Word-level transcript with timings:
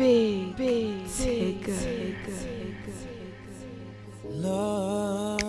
big, 0.00 0.56
big, 0.56 1.04
Tigger. 1.04 2.16
Love, 4.24 5.40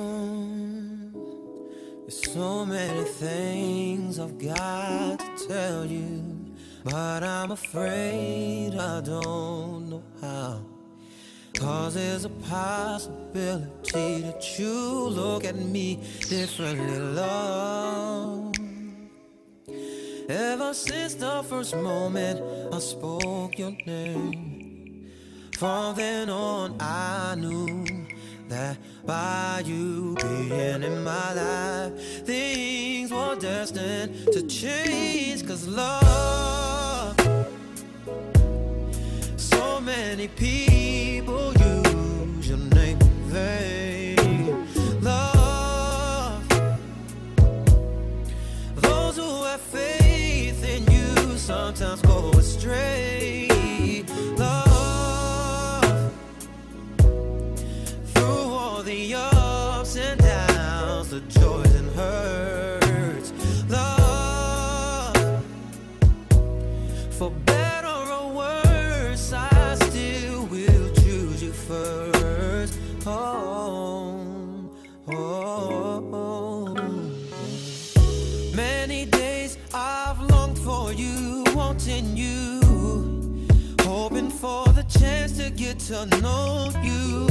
there's 2.01 2.33
so 2.33 2.65
many 2.65 3.03
things 3.05 4.19
I've 4.19 4.37
got 4.37 5.19
to 5.19 5.47
tell 5.47 5.85
you, 5.85 6.21
but 6.83 7.23
I'm 7.23 7.51
afraid 7.51 8.75
I 8.75 8.99
don't 8.99 9.89
know 9.89 10.03
how. 10.19 10.65
Cause 11.53 11.93
there's 11.93 12.25
a 12.25 12.29
possibility 12.29 14.21
that 14.21 14.59
you 14.59 14.73
look 15.07 15.45
at 15.45 15.55
me 15.55 16.03
differently, 16.27 16.99
love. 16.99 18.30
Ever 20.31 20.73
since 20.73 21.15
the 21.15 21.43
first 21.43 21.75
moment 21.75 22.39
I 22.73 22.79
spoke 22.79 23.59
your 23.59 23.75
name, 23.85 25.11
from 25.57 25.93
then 25.97 26.29
on 26.29 26.77
I 26.79 27.35
knew 27.35 27.85
that 28.47 28.77
by 29.05 29.61
you 29.65 30.15
being 30.21 30.83
in 30.83 31.03
my 31.03 31.33
life, 31.33 32.25
things 32.25 33.11
were 33.11 33.35
destined 33.35 34.31
to 34.31 34.47
change. 34.47 35.45
Cause 35.45 35.67
love, 35.67 37.19
so 39.35 39.81
many 39.81 40.29
people 40.29 41.51
use 41.55 42.47
your 42.47 42.57
name 42.57 42.97
in 43.01 43.23
vain. 43.35 44.67
Love, 45.01 46.47
those 48.77 49.17
who 49.17 49.43
have 49.43 49.59
you 49.59 50.00
sometimes 51.51 52.01
go 52.03 52.31
astray. 52.39 53.47
Love, 54.37 56.13
through 58.13 58.25
all 58.25 58.81
the 58.83 58.95
to 85.91 86.05
know 86.21 86.71
you, 86.81 87.27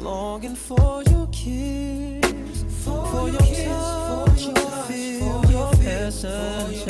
longing 0.00 0.54
for 0.54 1.02
your 1.10 1.26
kiss, 1.32 2.64
for, 2.82 3.28
your 3.28 3.38
touch, 3.38 4.46
to 4.46 4.70
feel 4.88 5.44
your 5.50 5.70
presence. 5.72 6.86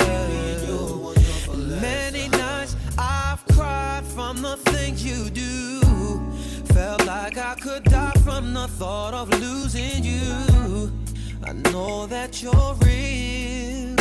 Many 1.81 2.29
nights 2.29 2.77
I've 2.97 3.45
cried 3.47 4.05
from 4.05 4.41
the 4.41 4.55
things 4.71 5.03
you 5.03 5.29
do. 5.29 5.81
Felt 6.73 7.05
like 7.05 7.37
I 7.37 7.55
could 7.55 7.83
die 7.83 8.13
from 8.23 8.53
the 8.53 8.69
thought 8.69 9.13
of 9.13 9.27
losing 9.41 10.01
you. 10.01 10.91
I 11.43 11.51
know 11.73 12.07
that 12.07 12.41
you're 12.41 12.73
real, 12.85 13.95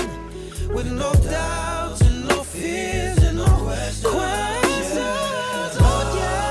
with 0.72 0.92
no 0.92 1.12
doubts 1.28 2.02
and 2.02 2.28
no 2.28 2.44
fears 2.44 3.18
and 3.18 3.38
no 3.38 3.46
questions. 3.64 4.04
Oh, 5.88 6.14
yeah, 6.16 6.45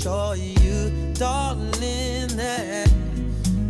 reassure 0.00 0.36
you, 0.36 1.12
darling, 1.14 2.28
that 2.36 2.90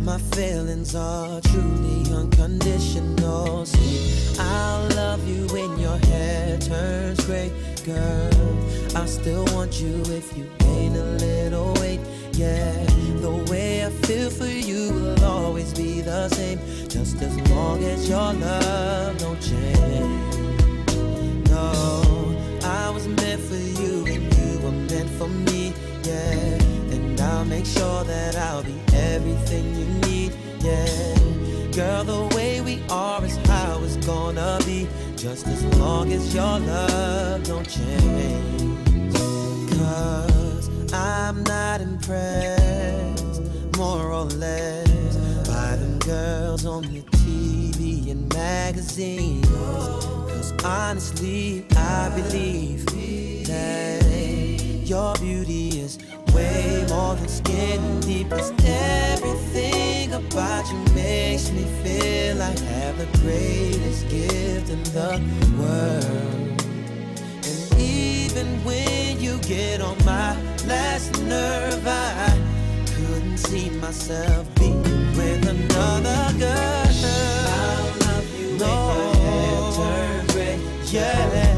my 0.01 0.17
feelings 0.17 0.95
are 0.95 1.41
truly 1.41 2.13
unconditional. 2.13 3.65
See, 3.65 4.37
I'll 4.39 4.87
love 4.95 5.27
you 5.27 5.47
when 5.47 5.77
your 5.77 5.97
hair 5.97 6.57
turns 6.57 7.25
gray, 7.25 7.51
girl. 7.85 8.31
I 8.95 9.05
still 9.05 9.45
want 9.53 9.81
you 9.81 10.01
if 10.05 10.35
you 10.37 10.49
gain 10.59 10.95
a 10.95 11.03
little 11.03 11.73
weight, 11.75 11.99
yeah. 12.33 12.71
The 13.21 13.45
way 13.49 13.85
I 13.85 13.89
feel 13.89 14.29
for 14.29 14.45
you 14.47 14.91
will 14.93 15.23
always 15.23 15.73
be 15.73 16.01
the 16.01 16.29
same, 16.29 16.59
just 16.87 17.21
as 17.21 17.37
long 17.49 17.83
as 17.83 18.09
your 18.09 18.33
love 18.33 19.17
don't 19.17 19.41
change. 19.41 20.35
No, 21.49 22.35
I 22.63 22.89
was 22.89 23.07
meant 23.07 23.41
for 23.41 23.55
you 23.55 24.05
and 24.07 24.33
you 24.37 24.59
were 24.59 24.71
meant 24.71 25.09
for 25.11 25.27
me, 25.27 25.73
yeah. 26.03 26.93
And 26.93 27.19
I'll 27.19 27.45
make 27.45 27.65
sure 27.65 28.03
that 28.03 28.35
I'll 28.35 28.63
be 28.63 28.79
everything 28.93 29.75
you 29.75 29.85
need, 30.07 30.33
yeah. 30.61 31.21
Girl, 31.71 32.03
the 32.03 32.35
way 32.35 32.61
we 32.61 32.83
are 32.89 33.23
is 33.23 33.37
how 33.47 33.81
it's 33.83 33.95
gonna 34.05 34.59
be, 34.65 34.87
just 35.15 35.47
as 35.47 35.63
long 35.77 36.11
as 36.11 36.33
your 36.33 36.59
love 36.59 37.43
don't 37.43 37.67
change. 37.69 38.61
Cause 39.77 40.69
I'm 40.93 41.43
not 41.43 41.81
impressed, 41.81 43.41
more 43.77 44.11
or 44.11 44.25
less, 44.25 45.15
by 45.47 45.77
them 45.77 45.97
girls 45.99 46.65
on 46.65 46.83
the 46.83 47.01
TV 47.23 48.11
and 48.11 48.33
magazines. 48.33 49.47
Cause 49.47 50.53
honestly, 50.63 51.65
I 51.75 52.09
believe 52.15 52.85
that 53.47 54.00
your 54.91 55.15
beauty 55.21 55.79
is 55.79 55.97
way 56.33 56.85
more 56.89 57.15
than 57.15 57.29
skin 57.29 58.01
deep. 58.01 58.27
It's 58.33 58.51
everything 58.65 60.11
about 60.11 60.69
you 60.69 60.79
makes 60.93 61.49
me 61.49 61.63
feel 61.81 62.41
I 62.41 62.51
have 62.73 62.97
the 62.97 63.07
greatest 63.19 64.09
gift 64.09 64.69
in 64.69 64.83
the 64.91 65.09
world. 65.57 66.61
And 67.47 67.79
even 67.79 68.47
when 68.65 69.21
you 69.21 69.37
get 69.37 69.79
on 69.79 69.97
my 70.03 70.35
last 70.67 71.17
nerve, 71.21 71.87
I 71.87 72.37
couldn't 72.87 73.37
see 73.37 73.69
myself 73.69 74.45
being 74.55 74.83
with 75.15 75.47
another 75.47 76.37
girl. 76.37 76.91
I'll 77.55 77.97
love 78.07 78.27
you 78.37 78.57
no. 78.57 78.67
when 78.67 78.97
your 78.97 79.23
hair 79.23 79.71
turns 79.71 80.33
gray. 80.33 80.59
Yeah. 80.91 81.50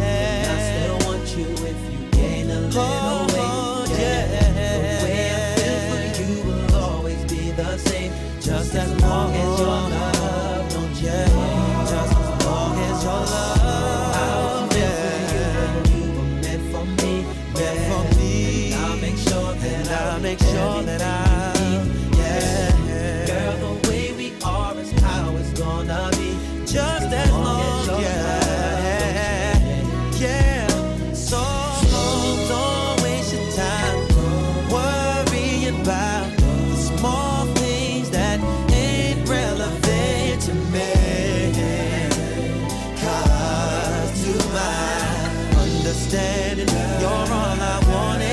Understanding, 45.93 46.67
you're 46.99 47.07
all 47.07 47.61
I 47.61 47.79
want 47.87 48.23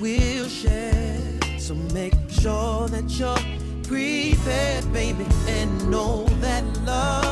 we'll 0.00 0.48
share. 0.48 1.20
So 1.58 1.74
make 1.92 2.14
sure 2.28 2.88
that 2.88 3.08
you're 3.18 3.36
prepared, 3.84 4.90
baby, 4.92 5.26
and 5.46 5.90
know 5.90 6.24
that 6.40 6.64
love 6.84 7.29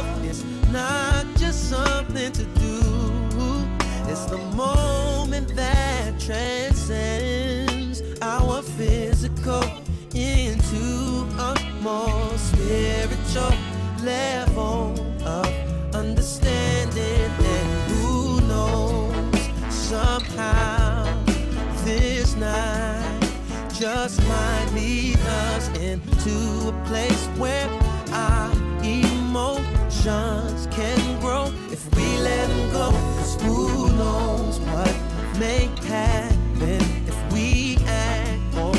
just 23.78 24.20
might 24.26 24.68
lead 24.74 25.16
us 25.20 25.68
into 25.78 26.68
a 26.68 26.84
place 26.86 27.26
where 27.38 27.68
our 28.10 28.50
emotions 28.82 30.66
can 30.72 31.20
grow 31.20 31.52
if 31.70 31.88
we 31.94 32.18
let 32.18 32.48
them 32.48 32.72
go. 32.72 32.90
Cause 32.90 33.40
who 33.42 33.88
knows 33.96 34.58
what 34.58 34.92
may 35.38 35.66
happen 35.86 36.82
if 37.06 37.32
we 37.32 37.78
act 37.86 38.56
on 38.56 38.76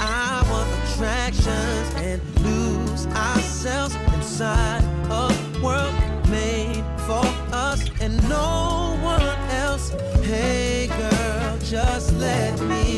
our 0.00 0.66
attractions 0.82 1.94
and 1.98 2.20
lose 2.40 3.06
ourselves 3.06 3.94
inside 4.14 4.82
a 5.10 5.62
world 5.62 5.94
made 6.28 6.82
for 7.06 7.24
us 7.54 7.88
and 8.00 8.20
no 8.28 8.98
one 9.00 9.22
else. 9.62 9.90
Hey 10.24 10.88
girl, 10.88 11.58
just 11.58 12.12
let 12.14 12.60
me. 12.62 12.89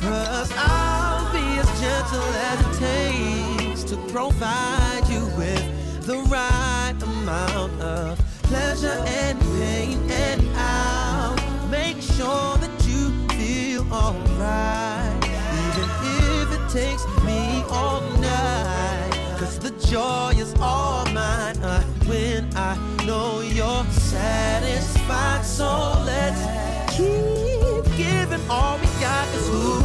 Cause 0.00 0.50
I'll 0.56 1.32
be 1.32 1.60
as 1.60 1.80
gentle 1.80 2.20
as 2.50 2.58
it 2.66 2.72
takes 2.80 3.84
to 3.84 3.96
provide 4.12 5.06
you 5.08 5.24
with 5.36 6.06
the 6.06 6.18
right 6.22 6.94
amount 7.00 7.80
of 7.80 8.18
pleasure 8.42 9.02
and 9.06 9.38
pain. 9.40 10.10
And 10.10 10.42
I'll 10.56 11.36
make 11.68 12.02
sure 12.02 12.56
that 12.58 12.84
you 12.84 13.10
feel 13.28 13.82
alright. 13.92 15.24
Even 15.64 15.88
if 16.42 16.50
it 16.58 16.68
takes 16.68 17.06
me 17.24 17.62
all 17.70 18.00
night. 18.18 19.36
Cause 19.38 19.60
the 19.60 19.70
joy 19.86 20.32
is 20.36 20.54
all 20.60 21.04
mine 21.06 21.56
uh, 21.62 21.82
when 22.06 22.50
I 22.56 22.76
know 23.06 23.42
you're 23.42 23.84
satisfied. 23.92 25.44
So 25.44 26.02
let's 26.04 26.96
keep 26.96 27.41
all 28.50 28.78
we 28.78 28.86
got 29.00 29.28
is 29.34 29.48
who 29.48 29.81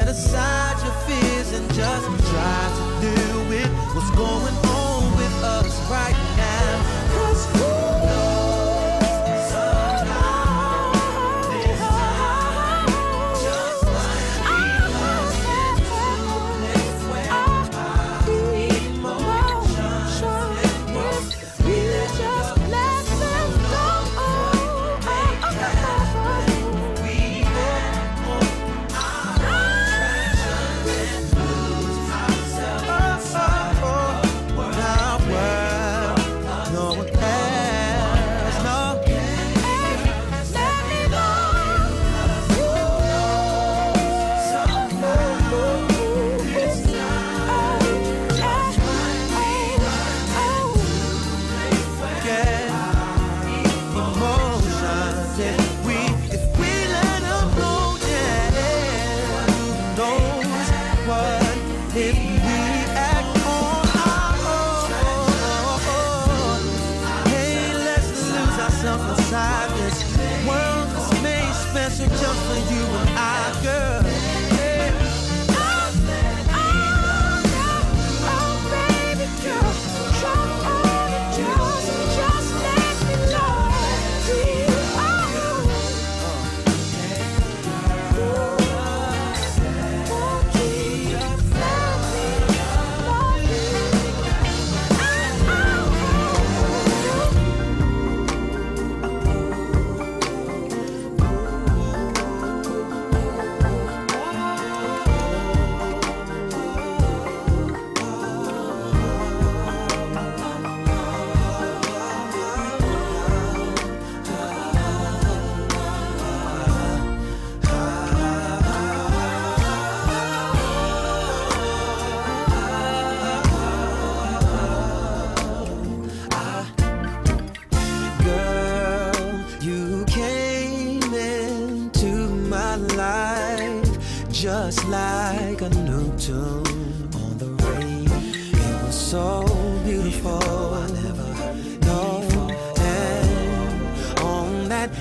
set 0.00 0.08
aside 0.08 0.82
your 0.82 0.92
fears 1.06 1.52
and 1.52 1.66
just 1.74 2.06
try 2.30 2.62
to 2.78 3.06
deal 3.06 3.48
with 3.48 3.70
what's 3.94 4.10
going 4.12 4.54
on 4.72 5.16
with 5.16 5.44
us 5.44 5.90
right 5.90 6.12
now. 6.12 6.29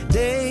day. 0.09 0.48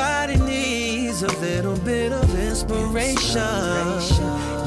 Everybody 0.00 0.38
needs 0.44 1.24
a 1.24 1.40
little 1.40 1.76
bit 1.78 2.12
of 2.12 2.32
inspiration. 2.38 3.42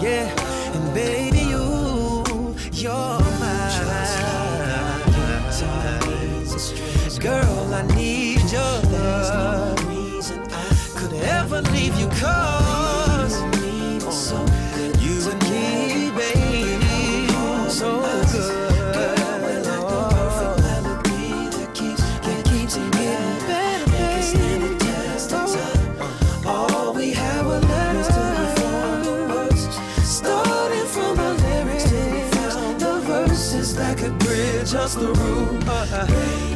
Yeah, 0.04 0.28
and 0.76 0.94
baby, 0.94 1.40
you, 1.40 2.54
you're 2.74 3.20
mine. 3.40 3.72
Girl, 7.18 7.74
I 7.74 7.84
need 7.96 8.42
your 8.52 8.82
love. 8.92 9.78
Could 10.98 11.14
ever 11.14 11.62
leave 11.62 11.98
you 11.98 12.10
cold. 12.20 12.51
The 34.96 35.08
rule. 35.08 35.58
Uh, 35.68 36.51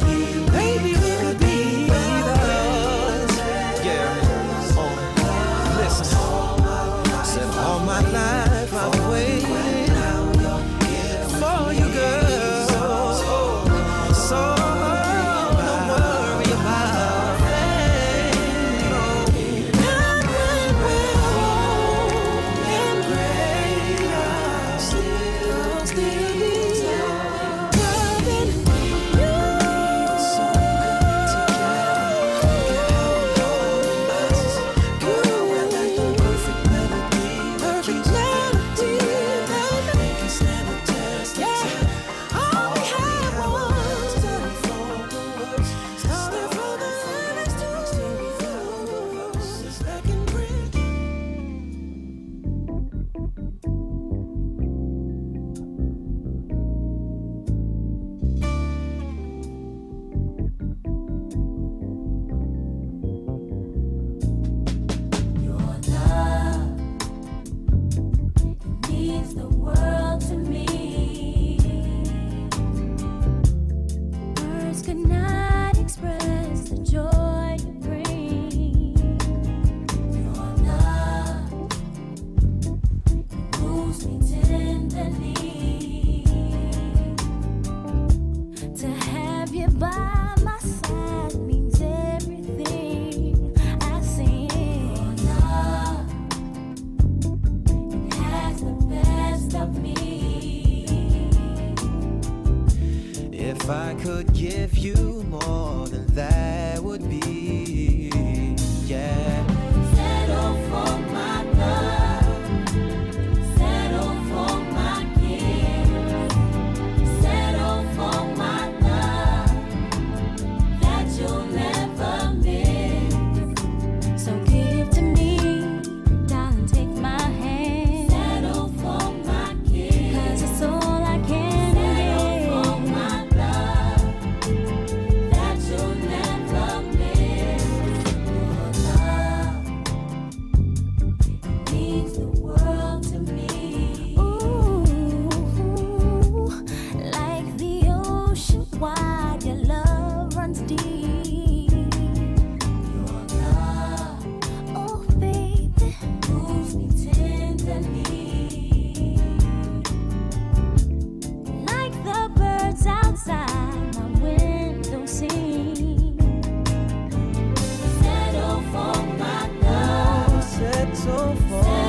Settle 171.16 171.85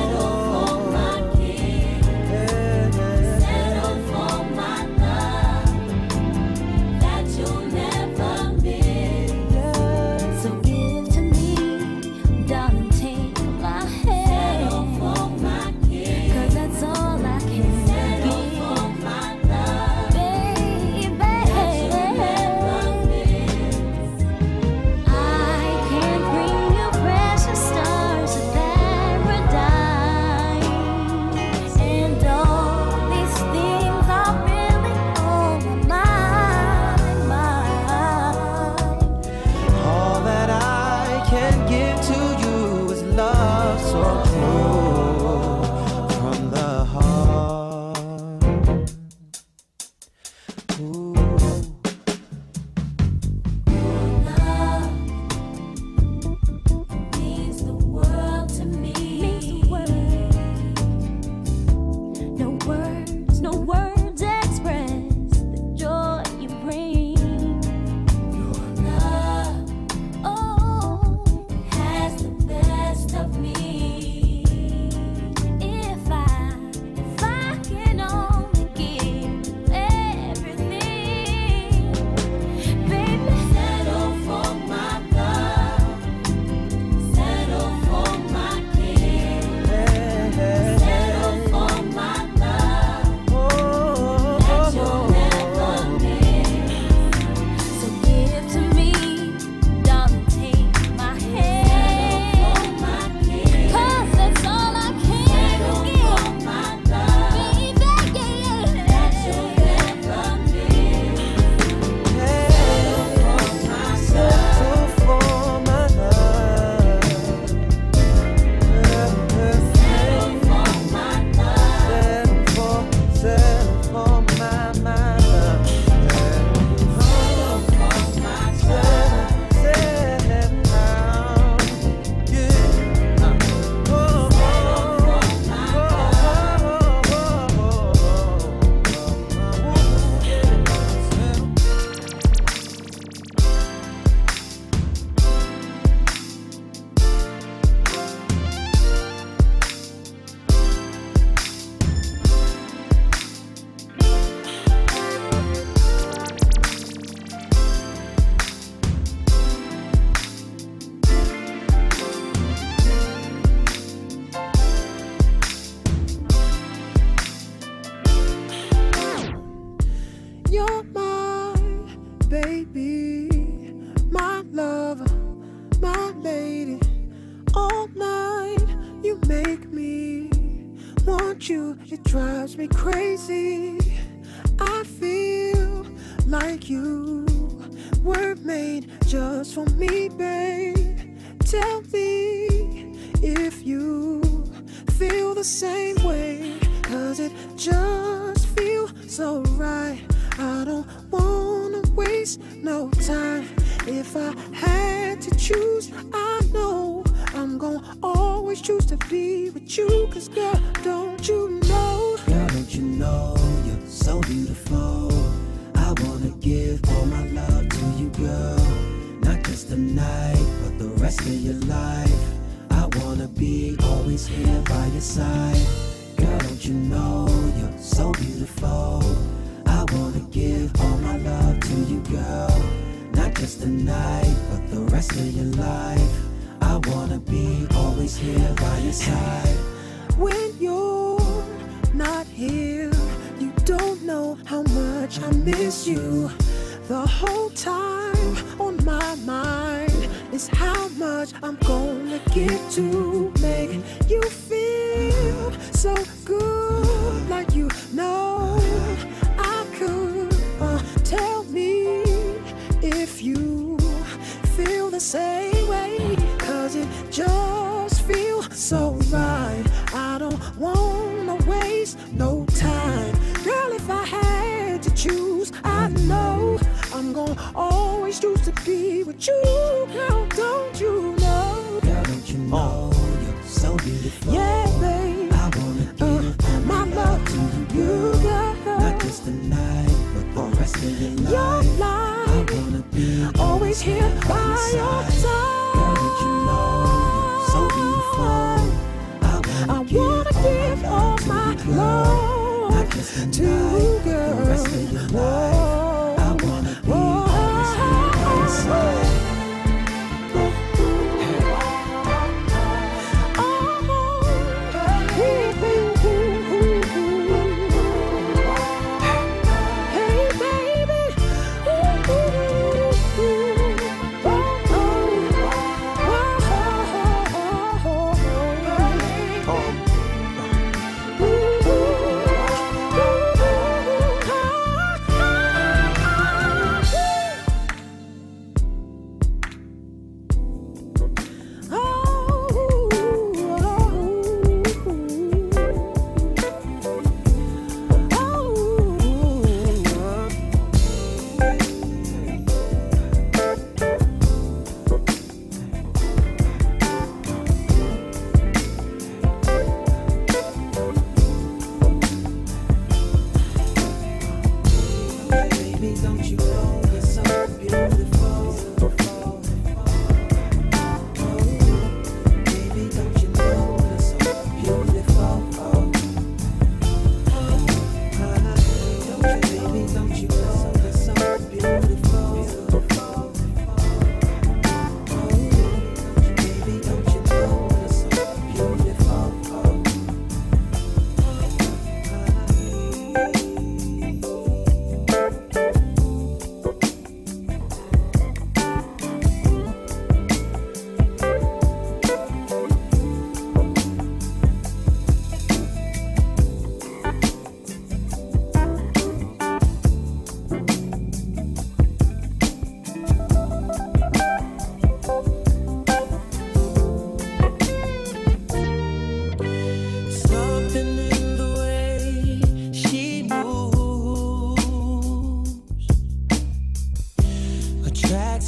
Yeah, 284.26 284.64
baby, 284.80 285.28
I 285.32 285.50
wanna 285.56 285.92
give 285.96 286.46
uh, 286.46 286.60
my 286.60 286.84
love 286.84 287.24
to 287.26 287.74
you, 287.76 288.12
girl. 288.22 288.54
Not 288.78 289.00
just 289.00 289.24
tonight, 289.24 289.90
but 290.14 290.34
the 290.34 290.56
rest 290.56 290.76
of 290.76 291.00
your 291.00 291.10
life. 291.10 291.30
Your 291.32 291.62
life. 291.78 292.28
I 292.28 292.60
wanna 292.62 292.82
be 292.92 293.26
always 293.40 293.80
here 293.80 294.08
by 294.28 294.70
your 294.72 295.10
side. 295.10 295.47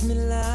me 0.03 0.15
like 0.15 0.50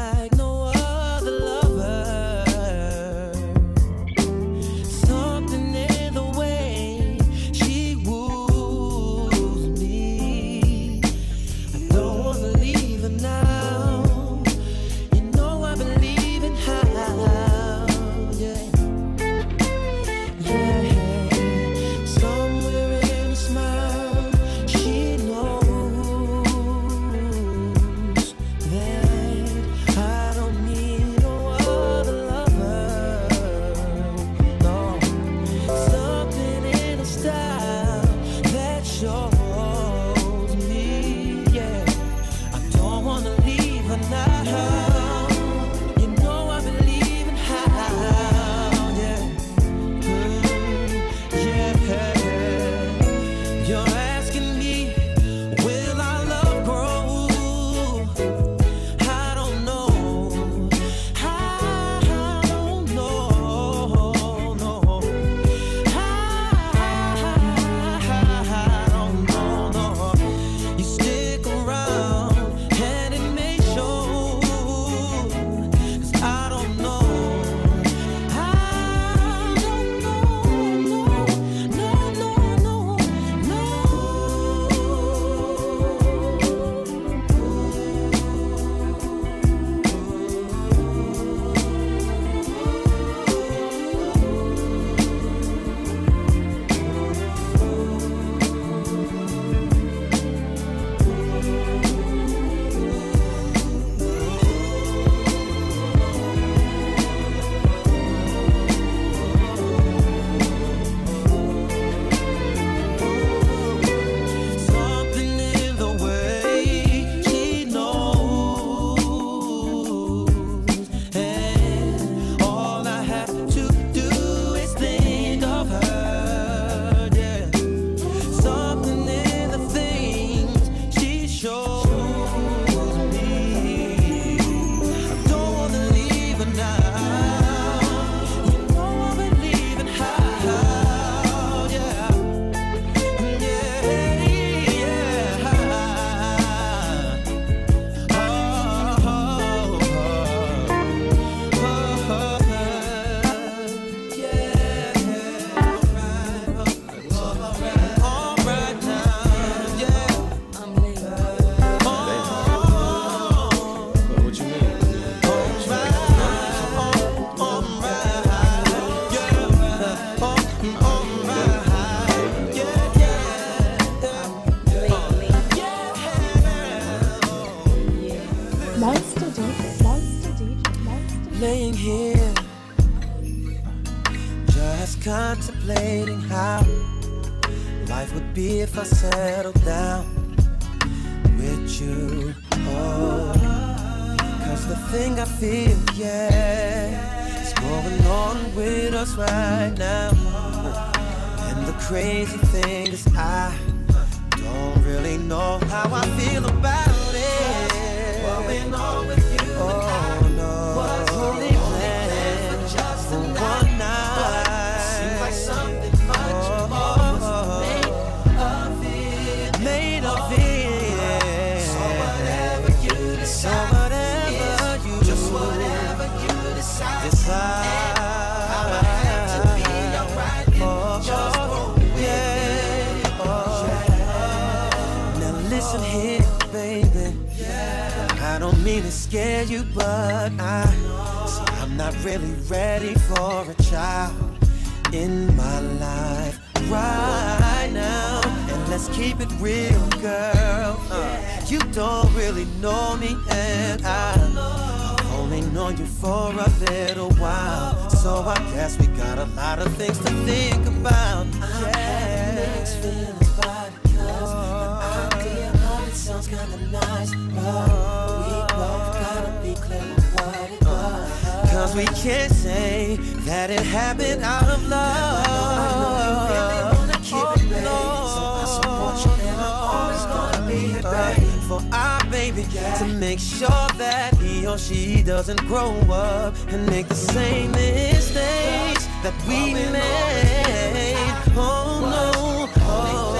to 282.44 282.84
make 282.98 283.18
sure 283.18 283.48
that 283.78 284.14
he 284.18 284.46
or 284.46 284.58
she 284.58 285.02
doesn't 285.02 285.40
grow 285.46 285.72
up 285.90 286.34
and 286.48 286.66
make 286.68 286.86
the 286.86 286.94
same 286.94 287.50
mistakes 287.52 288.86
that 289.02 289.14
we 289.26 289.54
made. 289.54 290.96
Oh 291.34 291.80
no, 291.80 292.50
oh, 292.60 293.14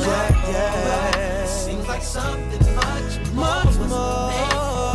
yeah, 0.00 0.40
yeah. 0.48 1.46
Seems 1.46 1.88
like 1.88 2.02
something 2.02 2.74
much, 2.76 3.18
much 3.34 3.76
more 3.88 4.30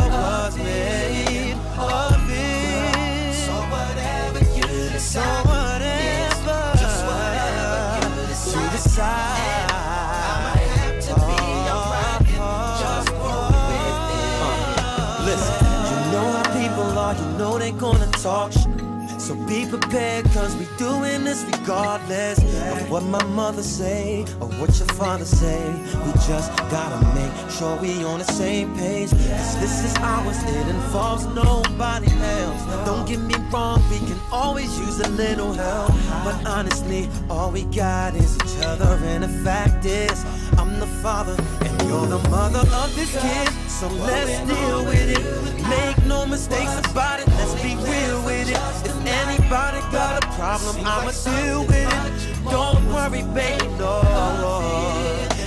was 0.09 0.57
made 0.57 1.55
of 1.77 2.29
it. 2.29 3.33
So 3.33 3.53
whatever 3.53 4.39
you 4.55 4.89
decide, 4.91 5.62
talk. 18.23 18.53
So 19.19 19.35
be 19.47 19.65
prepared, 19.65 20.25
cause 20.31 20.55
we 20.55 20.65
doing 20.77 21.25
this 21.25 21.43
regardless 21.43 22.39
of 22.39 22.89
what 22.89 23.03
my 23.03 23.23
mother 23.25 23.61
say 23.61 24.21
or 24.39 24.47
what 24.59 24.77
your 24.79 24.87
father 24.99 25.25
say. 25.25 25.61
We 26.05 26.11
just 26.25 26.55
gotta 26.71 26.99
make 27.13 27.33
sure 27.51 27.75
we 27.81 28.03
on 28.05 28.19
the 28.19 28.25
same 28.25 28.75
page. 28.77 29.11
Cause 29.11 29.59
this 29.59 29.83
is 29.83 29.95
ours, 29.97 30.41
it 30.43 30.67
involves 30.67 31.25
nobody 31.27 32.11
else. 32.11 32.85
Don't 32.85 33.05
get 33.05 33.19
me 33.19 33.35
wrong, 33.51 33.81
we 33.89 33.99
can 33.99 34.19
always 34.31 34.77
use 34.79 34.99
a 35.01 35.09
little 35.09 35.53
help. 35.53 35.91
But 36.23 36.45
honestly, 36.45 37.09
all 37.29 37.51
we 37.51 37.63
got 37.65 38.15
is 38.15 38.35
each 38.37 38.63
other. 38.63 38.99
And 39.03 39.23
the 39.23 39.33
fact 39.43 39.85
is, 39.85 40.23
I'm 40.57 40.79
the 40.79 40.87
father 41.01 41.35
and 41.61 41.81
you're 41.87 42.07
the 42.07 42.19
mother 42.29 42.59
of 42.59 42.95
this 42.95 43.11
kid. 43.21 43.49
So 43.69 43.87
let's 43.87 44.37
deal 44.49 44.85
with 44.85 45.09
it. 45.17 45.23
Make 45.67 46.05
no 46.05 46.25
mistakes 46.25 46.77
about 46.91 47.19
it. 47.19 47.27
Let's 47.27 47.55
be 47.61 47.75
real 47.75 48.21
with 48.23 48.49
it. 48.49 48.59
If 48.85 48.95
anybody 49.05 49.79
got 49.91 50.23
a 50.23 50.27
problem, 50.35 50.75
I'ma 50.85 51.11
deal 51.11 51.61
with 51.61 51.89
it. 51.99 52.43
Don't 52.49 52.85
worry, 52.93 53.23
baby, 53.33 53.67
no. 53.77 54.01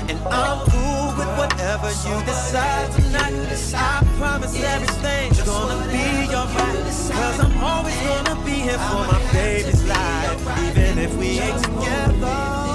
And 0.09 0.19
I'm 0.29 0.61
cool 0.71 1.07
with 1.19 1.31
whatever 1.39 1.89
you 1.89 2.17
decide 2.25 2.93
tonight. 2.93 3.35
I 3.75 4.05
promise 4.19 4.55
everything's 4.63 5.43
gonna 5.43 5.81
be 5.91 6.35
alright. 6.35 6.77
Cause 7.17 7.41
I'm 7.41 7.59
always 7.59 7.97
gonna 8.03 8.37
be 8.45 8.53
here 8.53 8.79
for 8.89 9.03
my 9.13 9.21
baby's 9.33 9.85
life. 9.85 10.41
Even 10.69 10.99
if 10.99 11.17
we 11.17 11.39
ain't 11.41 11.63
together. 11.65 12.66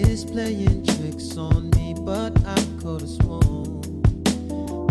Is 0.00 0.24
playing 0.24 0.84
tricks 0.86 1.36
on 1.36 1.70
me, 1.70 1.94
but 1.98 2.32
I 2.46 2.54
could've 2.80 3.08
sworn 3.08 3.80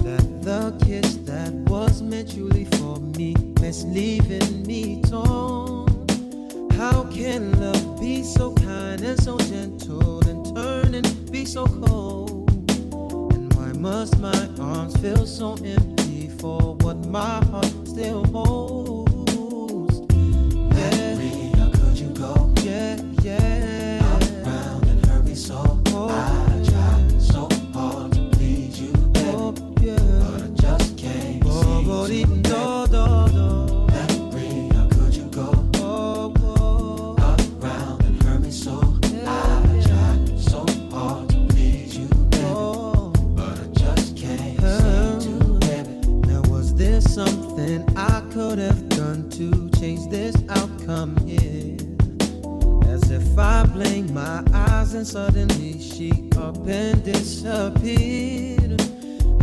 that 0.04 0.42
the 0.42 0.78
kiss 0.86 1.16
that 1.28 1.54
was 1.70 2.02
meant 2.02 2.34
truly 2.34 2.66
for 2.66 3.00
me 3.00 3.36
is 3.64 3.86
leaving 3.86 4.64
me 4.64 5.02
torn. 5.04 5.88
How 6.72 7.04
can 7.06 7.60
love 7.60 8.00
be 8.00 8.24
so 8.24 8.54
kind 8.54 9.02
and 9.02 9.22
so 9.22 9.38
gentle 9.38 10.20
and 10.28 10.56
turn 10.56 10.94
and 10.96 11.32
be 11.32 11.46
so 11.46 11.66
cold? 11.66 12.50
And 13.34 13.54
why 13.54 13.72
must 13.74 14.20
my 14.20 14.50
arms 14.60 14.96
feel 14.98 15.26
so 15.26 15.54
empty 15.64 16.30
for 16.40 16.76
what 16.76 16.98
my 17.06 17.44
heart 17.46 17.74
still 17.86 18.26
holds? 18.26 20.00
Yeah. 20.76 21.16
How 21.56 21.70
could 21.72 21.98
you 21.98 22.10
go? 22.10 22.54
Yeah, 22.62 22.98
something 47.78 47.98
I 47.98 48.22
could 48.32 48.60
have 48.60 48.90
done 48.90 49.30
to 49.32 49.70
change 49.80 50.10
this 50.10 50.36
outcome 50.50 51.16
here? 51.26 51.78
As 52.88 53.12
if 53.12 53.38
I 53.38 53.66
blinked 53.66 54.12
my 54.14 54.44
eyes 54.54 54.94
and 54.94 55.06
suddenly 55.06 55.80
she 55.80 56.30
up 56.38 56.58
and 56.68 57.04
disappeared. 57.04 58.82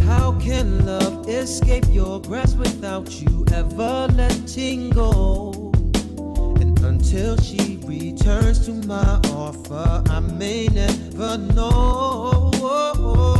How 0.01 0.39
can 0.41 0.85
love 0.85 1.29
escape 1.29 1.85
your 1.91 2.21
grasp 2.21 2.59
without 2.59 3.21
you 3.21 3.45
ever 3.53 4.09
letting 4.13 4.91
go? 4.91 5.73
And 6.61 6.79
until 6.81 7.37
she 7.39 7.79
returns 7.85 8.65
to 8.67 8.73
my 8.87 9.21
offer, 9.31 10.03
I 10.11 10.21
may 10.21 10.67
never 10.69 11.39
know. 11.39 13.34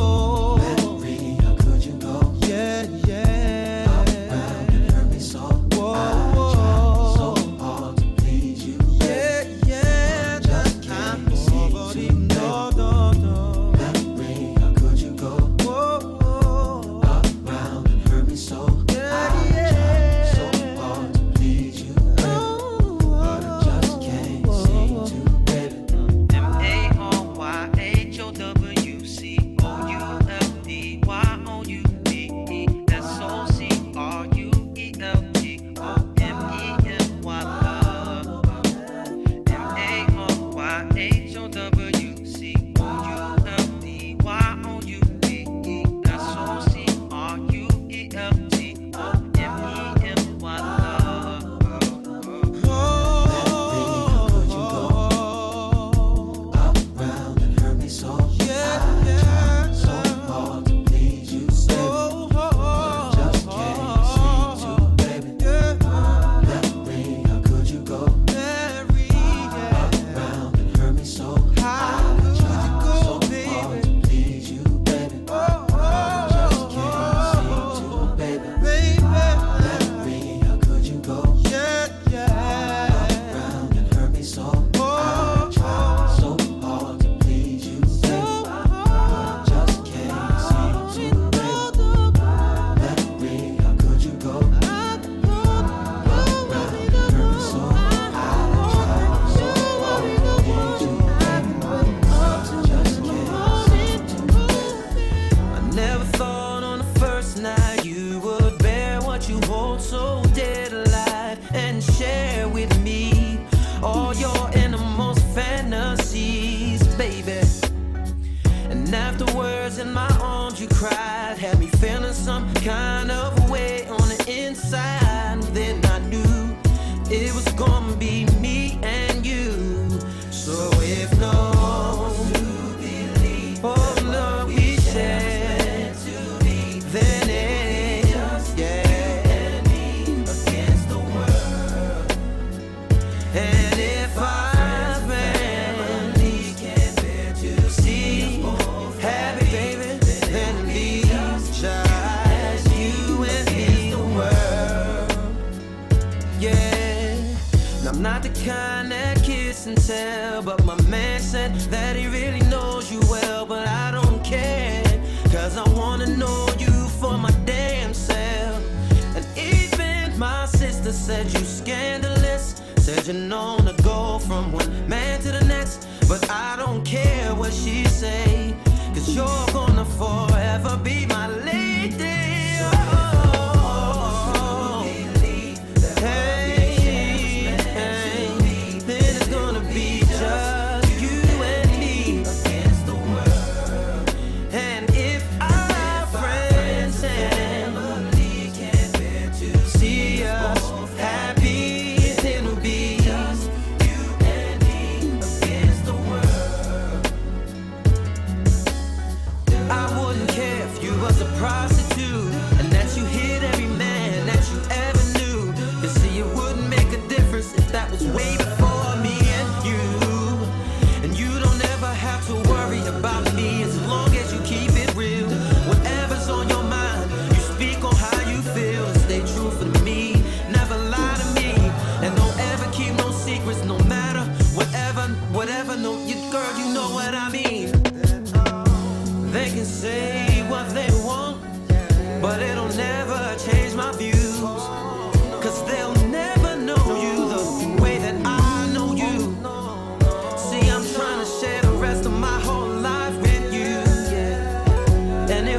Said 171.05 171.31
you 171.35 171.45
scandalous, 171.45 172.63
said 172.79 173.07
you're 173.07 173.15
known 173.15 173.59
to 173.67 173.75
go 173.83 174.19
from 174.21 174.51
one 174.53 174.89
man 174.89 175.21
to 175.21 175.33
the 175.33 175.45
next, 175.45 175.87
but 176.09 176.31
I 176.31 176.57
don't 176.57 176.83
care 176.83 177.35
what 177.35 177.53
she 177.53 177.85
say, 177.85 178.57
cause 178.95 179.15
you're 179.15 179.47
gonna 179.53 179.85
forever 179.85 180.79
be 180.83 181.05
my 181.05 181.27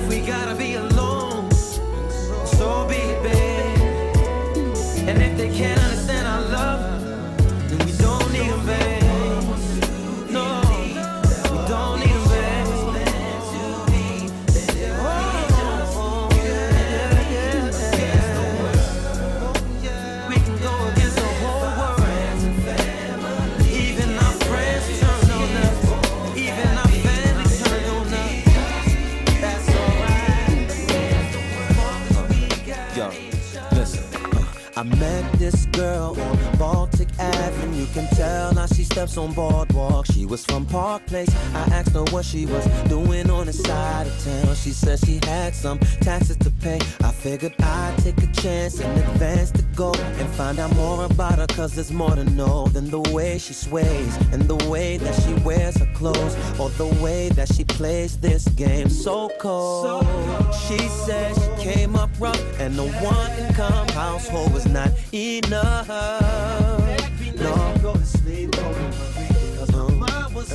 we 0.08 0.20
gotta 0.20 0.55
on 39.18 39.34
boardwalk. 39.34 40.06
She 40.08 40.26
was 40.26 40.46
from 40.46 40.66
Park 40.66 41.06
Place. 41.08 41.30
I 41.54 41.62
asked 41.72 41.94
her 41.94 42.04
what 42.06 42.26
she 42.26 42.46
was 42.46 42.66
doing 42.90 43.30
on 43.30 43.46
the 43.46 43.54
side 43.54 44.08
of 44.08 44.24
town. 44.24 44.56
She 44.56 44.72
said 44.72 45.00
she 45.00 45.20
had 45.24 45.54
some 45.56 45.80
taxes 46.02 46.38
to 46.38 46.50
pay. 46.50 46.80
I 47.04 47.12
figured 47.12 47.54
I'd 47.60 47.98
take 48.00 48.18
a 48.24 48.28
chance 48.34 48.80
in 48.80 48.90
advance 48.92 49.52
to 49.52 49.62
go 49.76 49.94
and 49.94 50.30
find 50.36 50.60
out 50.60 50.76
more 50.76 51.06
about 51.06 51.40
her. 51.40 51.48
Cause 51.48 51.76
there's 51.76 51.92
more 51.92 52.16
to 52.16 52.24
know 52.24 52.68
than 52.68 52.90
the 52.90 53.02
way 53.12 53.38
she 53.38 53.54
sways 53.54 54.16
and 54.32 54.44
the 54.44 54.70
way 54.70 54.98
that 54.98 55.14
she 55.24 55.34
wears 55.44 55.78
her 55.78 55.92
clothes 55.94 56.36
or 56.60 56.70
the 56.72 56.88
way 57.02 57.30
that 57.30 57.54
she 57.54 57.64
plays 57.64 58.18
this 58.18 58.48
game 58.50 58.90
so 58.90 59.30
cold. 59.40 60.06
She 60.68 60.78
said 60.88 61.36
she 61.36 61.64
came 61.64 61.96
up 61.96 62.10
rough 62.20 62.60
and 62.60 62.76
the 62.76 62.88
one 62.88 63.32
income 63.40 63.88
household 63.90 64.54
was 64.54 64.66
not 64.66 64.92
enough. 65.14 65.88
No, 67.38 67.75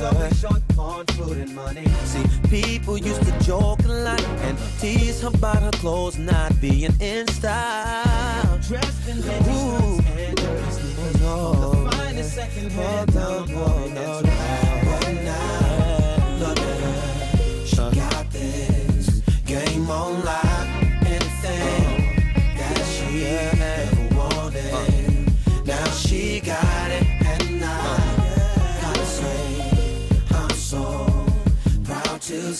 always 0.01 0.39
short 0.39 0.61
on 0.77 1.05
food 1.07 1.37
and 1.37 1.55
money. 1.55 1.85
See, 2.05 2.23
people 2.49 2.97
used 2.97 3.23
to 3.23 3.39
joke 3.39 3.83
a 3.85 3.87
lot 3.87 4.23
and 4.23 4.57
tease 4.79 5.21
her 5.21 5.29
about 5.29 5.61
her 5.61 5.71
clothes 5.71 6.17
not 6.17 6.59
being 6.59 6.93
in 6.99 7.27
style. 7.27 8.57
Dressed 8.67 9.07
in 9.07 9.17
Ooh. 9.19 9.99
and 10.17 10.37
dirty 10.37 10.71
sneakers. 10.71 11.21
Oh, 11.23 11.53
no. 11.53 11.83
The 11.83 11.95
finest 11.95 12.33
second-hand 12.35 13.11
oh, 13.15 13.45
no, 13.47 13.87
no, 13.87 13.87
no, 13.87 14.21
But 14.23 15.13
now, 15.23 16.47
look 16.47 16.59
at 16.59 16.79
her. 16.79 17.65
She 17.65 17.79
uh, 17.79 17.91
got 17.91 18.31
this 18.31 19.21
game 19.45 19.89
on 19.89 20.25
lock. 20.25 20.40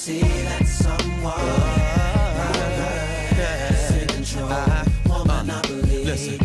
See 0.01 0.21
that 0.21 0.65
someone 0.65 1.39
is 3.37 4.01
in 4.01 4.07
control. 4.07 4.49
Woman, 5.05 5.51
I 5.51 5.61
believe. 5.61 6.41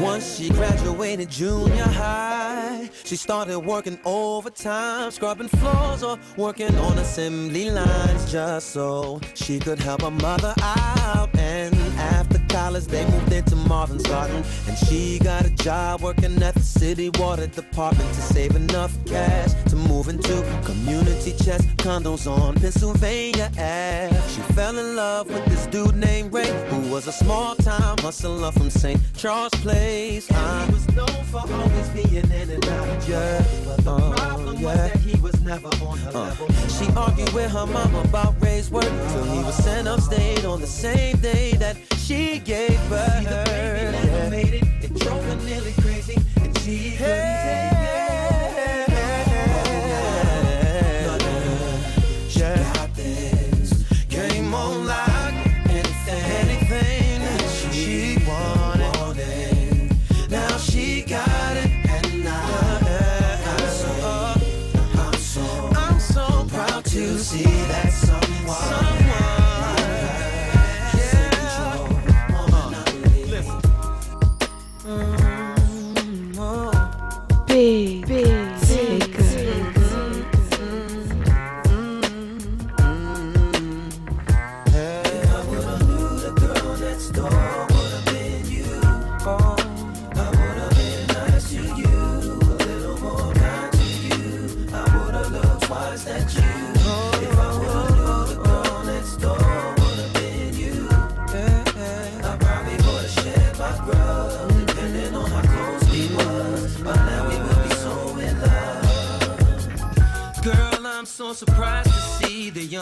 Once 0.00 0.36
she 0.36 0.48
graduated 0.50 1.28
junior 1.28 1.82
high, 1.82 2.88
she 3.02 3.16
started 3.16 3.58
working 3.58 3.98
overtime, 4.04 5.10
scrubbing 5.10 5.48
floors 5.48 6.04
or 6.04 6.20
working 6.36 6.72
on 6.78 6.96
assembly 6.98 7.68
lines 7.68 8.30
just 8.30 8.70
so 8.70 9.20
she 9.34 9.58
could 9.58 9.80
help 9.80 10.02
her 10.02 10.12
mother 10.12 10.54
out. 10.62 11.36
And 11.36 11.73
college, 12.54 12.84
they 12.84 13.04
moved 13.10 13.32
into 13.32 13.56
Marvin's 13.56 14.04
Garden, 14.04 14.44
and 14.68 14.78
she 14.86 15.18
got 15.18 15.44
a 15.44 15.50
job 15.50 16.02
working 16.02 16.40
at 16.40 16.54
the 16.54 16.60
city 16.60 17.10
water 17.18 17.48
department 17.48 18.08
to 18.14 18.20
save 18.20 18.54
enough 18.54 18.92
cash 19.06 19.52
to 19.70 19.74
move 19.74 20.08
into 20.08 20.34
community 20.64 21.32
chest 21.44 21.66
condos 21.78 22.30
on 22.30 22.54
Pennsylvania 22.54 23.50
Ave. 23.54 24.22
She 24.28 24.40
fell 24.54 24.78
in 24.78 24.94
love 24.94 25.26
with 25.28 25.44
this 25.46 25.66
dude 25.66 25.96
named 25.96 26.32
Ray, 26.32 26.52
who 26.68 26.92
was 26.92 27.08
a 27.08 27.12
small-time 27.12 27.98
hustler 27.98 28.52
from 28.52 28.70
St. 28.70 29.00
Charles 29.16 29.54
Place. 29.64 30.30
And 30.30 30.68
he 30.68 30.74
was 30.74 30.88
known 30.94 31.24
for 31.32 31.42
always 31.52 31.88
being 31.88 32.30
in 32.30 32.50
and 32.50 32.64
out 32.68 32.88
of 32.88 33.04
jail. 33.04 33.44
But 33.66 33.84
the 33.84 34.10
problem 34.16 34.62
was 34.62 34.76
that 34.76 34.96
he 34.98 35.20
was 35.20 35.40
never 35.40 35.68
on 35.84 35.98
her 35.98 36.10
uh. 36.10 36.28
level. 36.28 36.48
She 36.68 36.86
argued 36.96 37.32
with 37.32 37.50
her 37.50 37.66
mom 37.66 37.94
about 37.96 38.40
Ray's 38.40 38.70
work 38.70 38.84
till 38.84 39.24
he 39.24 39.42
was 39.42 39.56
sent 39.56 39.88
upstate 39.88 40.44
on 40.44 40.60
the 40.60 40.68
same 40.68 41.16
day 41.16 41.52
that 41.54 41.76
she 42.04 42.38
gave 42.38 42.78
birth. 42.90 43.18
See, 43.18 43.24
the 43.24 43.42
baby 43.46 44.06
never 44.10 44.30
made 44.30 44.54
it. 44.54 44.64
It 44.82 44.94
drove 44.94 45.24
her 45.24 45.36
nearly 45.36 45.72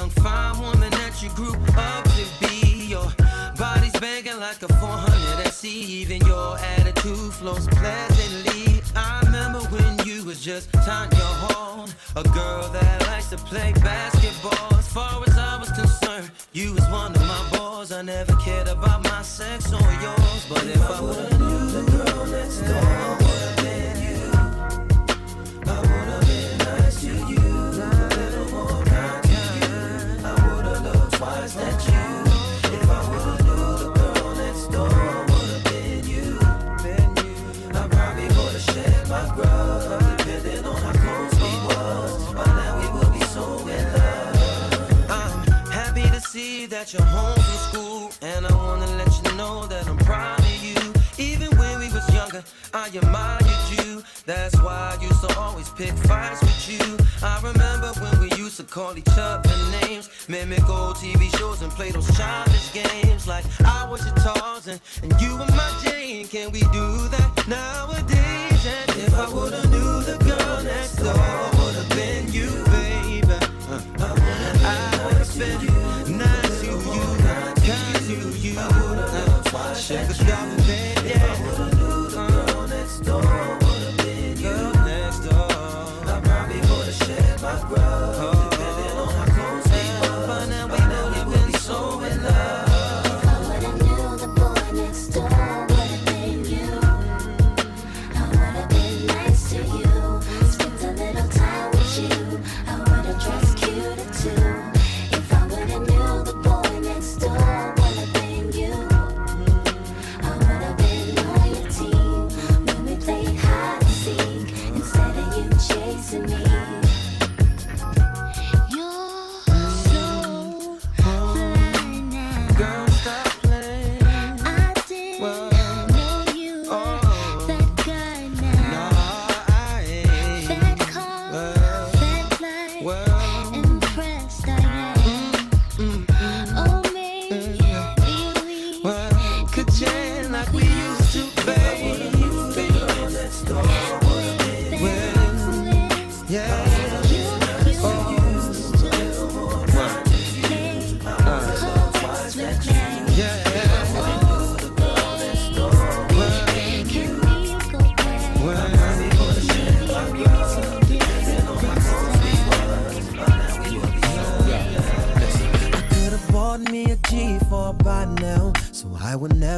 young 0.03 0.11
fine 0.11 0.59
woman 0.59 0.91
that 0.91 1.23
you 1.23 1.29
grew 1.31 1.55
up 1.77 2.05
to 2.17 2.25
be. 2.41 2.87
Your 2.87 3.07
body's 3.57 3.93
banging 4.01 4.41
like 4.41 4.61
a 4.63 4.69
400 4.69 5.47
SE. 5.47 5.69
Even 5.69 6.21
your 6.27 6.59
attitude 6.59 7.33
flows 7.35 7.69
pleasantly. 7.69 8.83
I 8.97 9.21
remember 9.25 9.61
when 9.75 10.05
you 10.07 10.25
was 10.25 10.41
just 10.45 10.73
Tanya 10.73 11.31
Horn, 11.43 11.89
a 12.17 12.25
girl 12.25 12.69
that 12.71 13.07
likes 13.07 13.31
to 13.31 13.37
play 13.37 13.73
basketball. 13.75 14.77
As 14.77 14.89
far 14.89 15.23
as 15.25 15.39
I 15.39 15.59
was 15.59 15.71
concerned, 15.71 16.31
you 16.53 16.75
was 16.75 16.87
one 16.89 17.15
of 17.15 17.25
my 17.35 17.43
boys. 17.57 17.93
I 17.93 18.03
never 18.03 18.35
cared 18.37 18.67
about 18.67 19.05
my 19.05 19.23
sex 19.23 19.73
or 19.73 19.89
yours, 20.05 20.47
but 20.49 20.65
if 20.65 20.83
I 20.91 21.01
would've 21.01 21.39
knew 21.39 21.67
the 21.77 21.85
girl 21.93 22.27
next 22.27 22.61
door 22.63 23.22
looked 31.23 31.87
you. 31.87 32.09
If 32.75 32.91
I 32.91 33.01
would've 33.11 33.47
knew 33.47 33.79
the 33.79 33.91
girl 33.95 34.35
next 34.35 34.67
door 34.73 34.89
been 35.71 36.05
you, 36.05 36.39
been 36.83 37.11
you. 37.23 37.71
I 37.71 37.89
probably 37.89 38.27
would've 38.27 38.61
shed 38.61 39.09
my 39.09 39.33
grub, 39.35 40.19
depending 40.19 40.65
on 40.65 40.77
how 40.83 40.93
close 40.93 41.35
we 41.45 41.53
was. 41.69 42.35
By 42.35 42.45
now 42.45 42.73
we 42.81 42.99
would 42.99 43.13
be 43.13 43.25
so 43.27 43.45
in 43.69 43.85
love. 43.93 45.11
I'm 45.11 45.71
happy 45.71 46.03
to 46.03 46.21
see 46.21 46.67
that 46.67 46.93
you're 46.93 47.03
home 47.03 47.35
from 47.35 47.59
school, 47.71 48.11
and 48.21 48.47
I 48.47 48.55
wanna 48.55 48.87
let 48.97 49.13
you 49.23 49.37
know 49.37 49.67
that 49.67 49.87
I'm 49.87 49.99
proud 49.99 50.41
of 50.41 50.65
you. 50.65 50.81
Even 51.19 51.57
when 51.57 51.79
we 51.79 51.89
was 51.93 52.09
younger, 52.13 52.43
I 52.75 52.89
admired. 52.89 53.42
That's 54.25 54.57
why 54.63 54.97
I 54.97 55.03
used 55.03 55.21
to 55.29 55.39
always 55.39 55.69
pick 55.71 55.93
fights 56.07 56.41
with 56.43 56.69
you. 56.71 56.97
I 57.23 57.41
remember 57.43 57.93
when 58.01 58.21
we 58.21 58.37
used 58.37 58.57
to 58.59 58.63
call 58.63 58.97
each 58.97 59.19
other 59.19 59.51
names, 59.83 60.09
mimic 60.29 60.69
old 60.69 60.97
TV 60.97 61.35
shows 61.39 61.61
and 61.63 61.73
play 61.73 61.91
those 61.91 62.07
childish 62.17 62.73
games. 62.73 63.27
Like 63.27 63.45
I 63.65 63.89
was 63.91 64.05
your 64.07 64.15
Tarzan 64.15 64.81
and 65.03 65.21
you 65.21 65.33
were 65.33 65.51
my 65.57 65.81
Jane. 65.83 66.29
Can 66.29 66.53
we 66.53 66.61
do 66.61 67.09
that 67.09 67.45
nowadays? 67.49 68.67
And 68.67 68.91
if 69.03 69.15
I 69.15 69.29
would've 69.29 69.71
knew 69.71 70.03
the 70.03 70.17
girl 70.25 70.63
next 70.63 70.97
door 70.97 71.15
would've 71.59 71.89
been 71.91 72.33
you, 72.33 72.49
baby. 72.71 73.27
Uh, 73.69 73.83
I 74.63 75.01
would've 75.05 75.37
been 75.37 76.19
nice 76.19 76.61
to 76.61 76.67
you, 76.67 77.07
kind 77.67 77.97
to 78.07 78.39
you. 78.39 78.55
Uh, 78.57 79.75
Sugar 79.75 80.15
baby. 80.25 81.09
Yeah. 81.09 81.37
Girl 82.15 82.69
next 82.69 83.01
door 83.01 83.62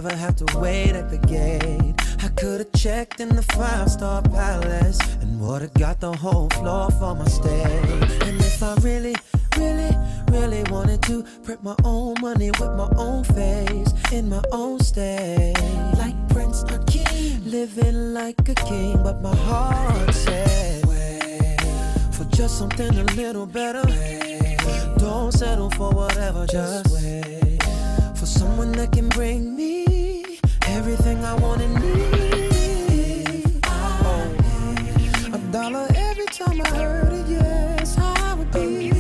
never 0.05 0.16
have 0.16 0.36
to 0.36 0.59
wait 0.59 0.90
at 0.90 1.09
the 1.09 1.16
gate. 1.26 1.94
I 2.22 2.28
could've 2.36 2.72
checked 2.72 3.20
in 3.20 3.30
the 3.34 3.42
five-star 3.42 4.20
palace 4.22 4.98
and 5.22 5.40
would've 5.40 5.72
got 5.74 6.00
the 6.00 6.12
whole 6.12 6.50
floor 6.50 6.90
for 6.90 7.14
my 7.14 7.24
stay. 7.24 7.82
And 8.26 8.38
if 8.40 8.62
I 8.62 8.74
really, 8.82 9.14
really, 9.57 9.96
really 10.30 10.62
wanted 10.70 11.00
to 11.05 11.22
print 11.42 11.62
my 11.62 11.74
own 11.84 12.16
money 12.20 12.50
with 12.50 12.72
my 12.76 12.90
own 12.96 13.24
face 13.24 13.92
in 14.12 14.28
my 14.28 14.42
own 14.52 14.80
state, 14.80 15.55
like 15.96 16.16
Prince 16.28 16.64
Akeem, 16.64 17.50
living 17.50 18.12
like 18.12 18.46
a 18.48 18.55
king, 18.55 19.02
but 19.02 19.22
my 19.22 19.34
heart 19.34 20.14
said, 20.14 20.84
wait 20.86 21.61
for 22.12 22.24
just 22.24 22.59
something 22.59 22.90
a 22.98 23.05
little 23.14 23.46
better. 23.46 23.84
Don't 24.98 25.32
settle 25.32 25.70
for 25.70 25.90
whatever, 25.92 26.46
just 26.46 26.92
wait 26.92 27.62
for 28.14 28.26
someone 28.26 28.72
that 28.72 28.92
can 28.92 29.09
bring 29.09 29.57
me 29.57 29.84
everything 30.68 31.24
I 31.24 31.34
want 31.34 31.62
and 31.62 31.74
need. 31.74 32.54
A 35.34 35.38
dollar 35.50 35.86
every 35.94 36.26
time 36.26 36.60
I 36.60 36.68
heard 36.70 37.12
it, 37.12 37.26
yes, 37.28 37.96
I 37.98 38.34
would 38.34 38.50
be. 38.52 38.90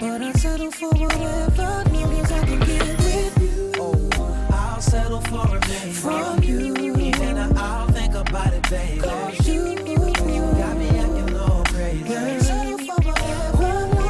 But 0.00 0.22
I 0.22 0.32
settle 0.32 0.70
for 0.70 0.90
whatever, 0.90 1.84
as 2.22 2.32
I 2.32 2.44
can 2.44 2.60
get 2.60 2.98
with 2.98 3.38
you. 3.42 3.72
Oh, 3.78 4.48
I'll 4.52 4.80
settle 4.80 5.20
for 5.22 5.56
a 5.56 5.60
baby 5.60 5.92
from 5.92 6.42
you. 6.42 6.74
And 6.74 7.58
I'll 7.58 7.88
think 7.88 8.14
about 8.14 8.52
it, 8.52 8.68
baby. 8.70 9.00
Cause 9.00 9.48
you, 9.48 9.74
got 9.74 10.76
me 10.76 10.88
acting 10.88 11.36
all 11.36 11.64
crazy. 11.64 12.40
Settle 12.40 12.78
for 12.78 13.00
whatever, 13.02 13.64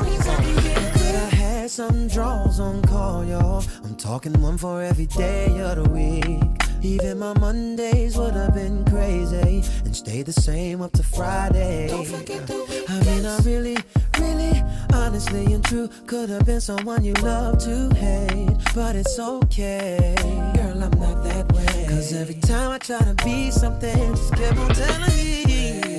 as 0.09 0.29
I 0.29 0.43
can 0.43 0.55
get 0.63 0.93
Could 0.93 1.15
I 1.15 1.29
had 1.35 1.71
some 1.71 2.09
draws 2.09 2.61
on 2.61 2.83
call, 2.83 3.25
y'all? 3.25 3.63
Talking 4.07 4.41
one 4.41 4.57
for 4.57 4.85
every 4.85 5.07
day 5.07 5.47
of 5.63 5.83
the 5.83 5.91
week. 5.91 6.41
Even 6.81 7.19
my 7.19 7.37
Mondays 7.41 8.17
would 8.17 8.35
have 8.35 8.55
been 8.55 8.85
crazy 8.85 9.65
and 9.85 9.97
stayed 9.97 10.27
the 10.27 10.33
same 10.33 10.81
up 10.81 10.93
to 10.93 11.03
Friday. 11.03 11.91
I 11.91 13.01
mean, 13.05 13.27
I 13.27 13.37
really, 13.39 13.77
really, 14.21 14.63
honestly 14.95 15.53
and 15.53 15.65
true 15.65 15.89
could 16.07 16.29
have 16.29 16.47
been 16.47 16.61
someone 16.61 17.03
you 17.03 17.15
love 17.15 17.59
to 17.65 17.93
hate, 17.97 18.57
but 18.77 18.95
it's 18.95 19.19
okay, 19.19 20.15
girl. 20.55 20.85
I'm 20.85 21.01
not 21.01 21.25
that 21.25 21.53
way. 21.53 21.87
Cause 21.89 22.13
every 22.13 22.37
time 22.37 22.71
I 22.71 22.79
try 22.79 23.01
to 23.01 23.15
be 23.25 23.51
something, 23.51 24.15
just 24.15 24.33
keep 24.37 24.57
on 24.57 24.69
telling 24.69 25.17
me 25.17 25.91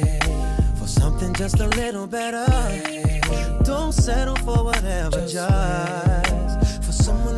for 0.79 0.87
something 0.87 1.33
just 1.33 1.59
a 1.59 1.67
little 1.67 2.07
better. 2.07 2.47
Don't 3.65 3.91
settle 3.91 4.37
for 4.37 4.63
whatever, 4.63 5.27
just 5.27 6.26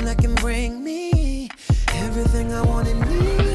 that 0.09 0.17
can 0.17 0.33
bring 0.35 0.83
me 0.83 1.47
everything 1.93 2.51
I 2.51 2.63
want 2.63 2.87
and 2.87 2.99
need. 3.11 3.48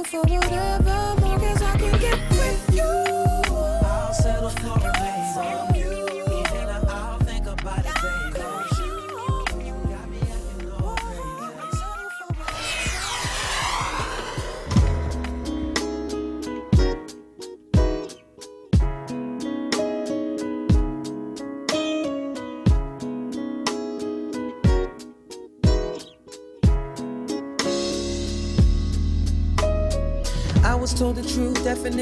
you 0.00 0.06
for 0.06 0.20
whatever. 0.22 1.19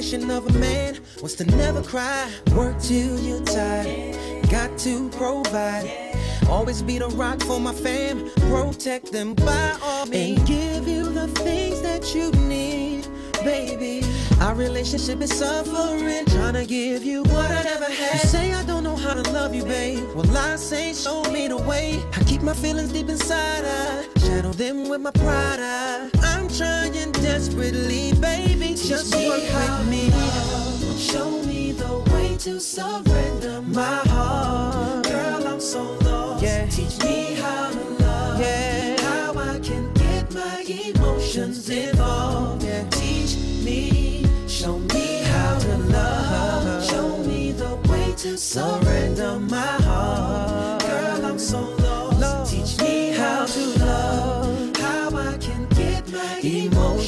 Definition 0.08 0.30
of 0.30 0.46
a 0.46 0.58
man 0.58 0.98
was 1.22 1.34
to 1.34 1.44
never 1.56 1.82
cry, 1.82 2.30
work 2.54 2.80
till 2.80 3.18
you're 3.20 3.44
tired, 3.44 4.16
got 4.48 4.78
to 4.78 5.10
provide. 5.10 6.16
Always 6.48 6.80
be 6.80 6.98
the 6.98 7.08
rock 7.08 7.42
for 7.42 7.60
my 7.60 7.74
fam, 7.74 8.30
protect 8.48 9.12
them 9.12 9.34
by 9.34 9.76
all 9.82 10.06
means, 10.06 10.38
and 10.38 10.48
give 10.48 10.88
you 10.88 11.04
the 11.10 11.28
things 11.28 11.82
that 11.82 12.14
you 12.14 12.30
need, 12.48 13.06
baby. 13.44 14.02
Our 14.40 14.54
relationship 14.54 15.20
is 15.20 15.36
suffering, 15.36 16.24
trying 16.26 16.54
to 16.54 16.64
give 16.64 17.04
you 17.04 17.22
what 17.24 17.50
I 17.50 17.62
never 17.64 17.84
had. 17.84 18.14
You 18.14 18.18
say 18.20 18.54
I 18.54 18.64
don't 18.64 18.84
know 18.84 18.96
how 18.96 19.12
to 19.12 19.30
love 19.32 19.54
you, 19.54 19.64
babe. 19.64 20.08
Well, 20.14 20.36
I 20.36 20.56
say 20.56 20.94
show 20.94 21.22
me 21.24 21.48
the 21.48 21.58
way. 21.58 22.02
I 22.14 22.24
keep 22.24 22.40
my 22.40 22.54
feelings 22.54 22.92
deep 22.92 23.10
inside, 23.10 23.64
I 23.64 24.06
shadow 24.20 24.52
them 24.52 24.88
with 24.88 25.02
my 25.02 25.10
pride. 25.10 25.60
I, 25.60 26.10
trying 26.58 27.12
desperately, 27.12 28.12
baby, 28.14 28.74
just 28.74 29.14
work 29.14 29.42
with 29.42 29.88
me. 29.88 30.10
Love. 30.10 30.98
Show 30.98 31.30
me 31.42 31.70
the 31.70 31.98
way 32.12 32.36
to 32.38 32.58
surrender 32.58 33.62
my 33.62 33.98
heart. 34.08 35.04
Girl, 35.06 35.46
I'm 35.46 35.60
so 35.60 35.84
lost. 36.02 36.42
Yeah. 36.42 36.66
Teach 36.66 36.98
me 37.04 37.34
how 37.34 37.70
to 37.70 37.84
love. 38.02 38.40
Yeah. 38.40 39.00
How 39.02 39.38
I 39.38 39.60
can 39.60 39.92
get 39.94 40.34
my 40.34 40.64
emotions 40.66 41.70
involved. 41.70 42.64
Yeah. 42.64 42.88
Teach 42.90 43.36
me, 43.62 44.26
show 44.48 44.80
me 44.80 45.22
how 45.22 45.58
to 45.60 45.76
love. 45.76 46.66
Uh-huh. 46.66 46.82
Show 46.82 47.18
me 47.18 47.52
the 47.52 47.76
way 47.88 48.12
to 48.16 48.36
surrender 48.36 49.38
my 49.38 49.76
heart. 49.86 50.77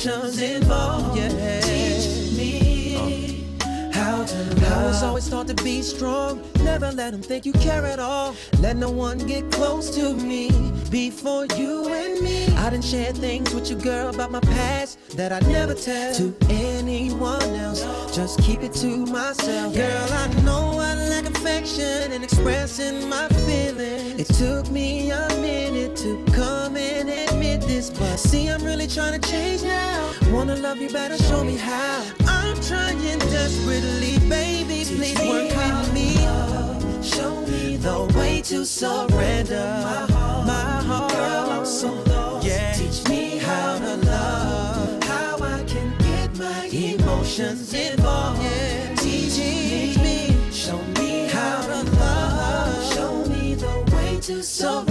Emotions 0.07 0.41
involved. 0.41 1.19
Yeah. 1.19 1.40
I 5.01 5.03
was 5.05 5.09
always 5.09 5.31
taught 5.31 5.57
to 5.57 5.65
be 5.65 5.81
strong. 5.81 6.43
Never 6.63 6.93
let 6.93 7.13
them 7.13 7.23
think 7.23 7.47
you 7.47 7.53
care 7.55 7.87
at 7.87 7.99
all. 7.99 8.37
Let 8.59 8.77
no 8.77 8.91
one 8.91 9.17
get 9.17 9.51
close 9.51 9.95
to 9.95 10.13
me 10.13 10.51
before 10.91 11.47
you 11.57 11.91
and 11.91 12.21
me. 12.21 12.55
I 12.57 12.69
didn't 12.69 12.85
share 12.85 13.11
things 13.15 13.55
with 13.55 13.71
you, 13.71 13.77
girl, 13.77 14.11
about 14.15 14.31
my 14.31 14.41
past 14.41 15.17
that 15.17 15.33
I'd 15.33 15.47
never 15.49 15.73
tell 15.73 16.15
to 16.17 16.35
anyone 16.51 17.43
else. 17.55 17.81
Just 18.15 18.43
keep 18.43 18.61
it 18.61 18.75
to 18.75 19.07
myself. 19.07 19.75
Girl, 19.75 20.09
I 20.13 20.27
know 20.43 20.73
I 20.79 20.95
lack 21.09 21.25
affection 21.25 22.13
and 22.13 22.23
expressing 22.23 23.09
my 23.09 23.27
feelings. 23.47 24.21
It 24.21 24.27
took 24.35 24.71
me 24.71 25.13
a 25.13 25.27
minute 25.41 25.97
to 25.97 26.23
come 26.35 26.77
and 26.77 27.09
admit 27.09 27.63
this, 27.63 27.89
but 27.89 28.19
see, 28.19 28.49
I'm 28.49 28.63
really 28.63 28.87
trying 28.87 29.19
to 29.19 29.31
change 29.31 29.63
now. 29.63 30.13
Wanna 30.31 30.57
love 30.57 30.77
you 30.77 30.91
better, 30.91 31.17
show 31.17 31.43
me 31.43 31.57
how. 31.57 32.30
I'm 32.51 32.61
trying 32.63 33.19
desperately, 33.31 34.19
baby, 34.29 34.85
please 34.85 35.17
work 35.21 35.55
with 35.55 35.95
me. 35.95 36.17
Show 37.01 37.43
me 37.43 37.77
the 37.77 38.13
way 38.19 38.43
to 38.43 38.67
surrender 38.67 39.55
my 39.85 40.13
heart. 40.13 40.47
My 40.47 40.83
heart. 40.83 41.13
Girl, 41.13 41.51
I'm 41.51 41.65
so 41.65 41.93
lost. 41.93 42.45
Yeah. 42.45 42.73
Teach 42.73 43.09
me 43.09 43.39
how 43.39 43.79
to 43.79 43.97
love. 43.99 45.05
How 45.05 45.37
I 45.39 45.63
can 45.63 45.97
get 45.99 46.37
my 46.39 46.67
emotions 46.67 47.73
involved. 47.73 48.43
Yeah. 48.43 48.97
Teach 48.97 49.39
me. 49.99 50.51
Show 50.51 50.83
me 50.99 51.29
how 51.29 51.63
to 51.69 51.89
love. 52.01 52.93
Show 52.93 53.27
me 53.27 53.55
the 53.55 53.95
way 53.95 54.19
to 54.23 54.43
surrender 54.43 54.90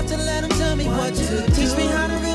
enough 0.00 0.18
to 0.18 0.24
let 0.24 0.40
them 0.42 0.50
tell 0.58 0.76
me 0.76 0.86
what 0.86 1.14
to 1.14 1.26
do. 1.26 1.46
Teach 1.54 1.76
me 1.76 1.86
how 1.86 2.06
to 2.06 2.29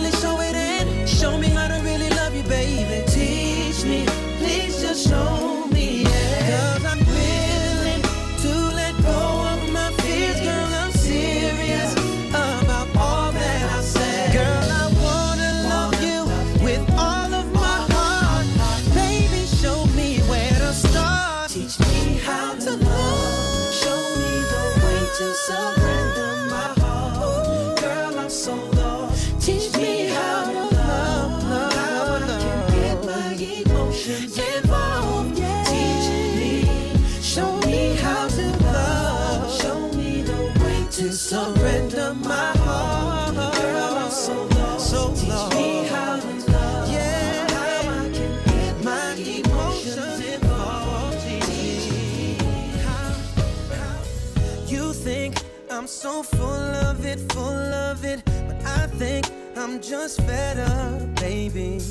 I'm 59.66 59.82
just 59.82 60.22
fed 60.22 60.60
up, 60.60 61.16
baby. 61.16 61.82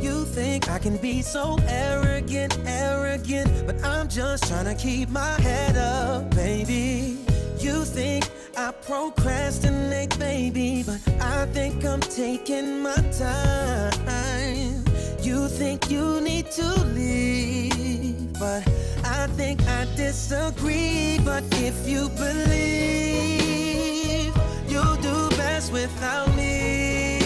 You 0.00 0.24
think 0.24 0.68
I 0.68 0.80
can 0.80 0.96
be 0.96 1.22
so 1.22 1.56
arrogant, 1.68 2.58
arrogant, 2.66 3.64
but 3.64 3.80
I'm 3.84 4.08
just 4.08 4.48
trying 4.48 4.64
to 4.64 4.74
keep 4.74 5.08
my 5.08 5.40
head 5.40 5.76
up, 5.76 6.34
baby. 6.34 7.18
You 7.58 7.84
think 7.84 8.28
I 8.56 8.72
procrastinate, 8.72 10.18
baby, 10.18 10.82
but 10.82 10.98
I 11.20 11.46
think 11.46 11.84
I'm 11.84 12.00
taking 12.00 12.82
my 12.82 12.96
time. 13.16 14.84
You 15.22 15.46
think 15.46 15.92
you 15.92 16.20
need 16.20 16.50
to 16.50 16.74
leave, 16.86 18.32
but 18.32 18.66
I 19.04 19.28
think 19.36 19.62
I 19.68 19.84
disagree. 19.94 21.20
But 21.24 21.44
if 21.52 21.88
you 21.88 22.08
believe 22.08 23.22
you'll 24.66 24.96
do 24.96 25.21
best 25.62 25.72
without 25.72 26.34
me, 26.36 27.18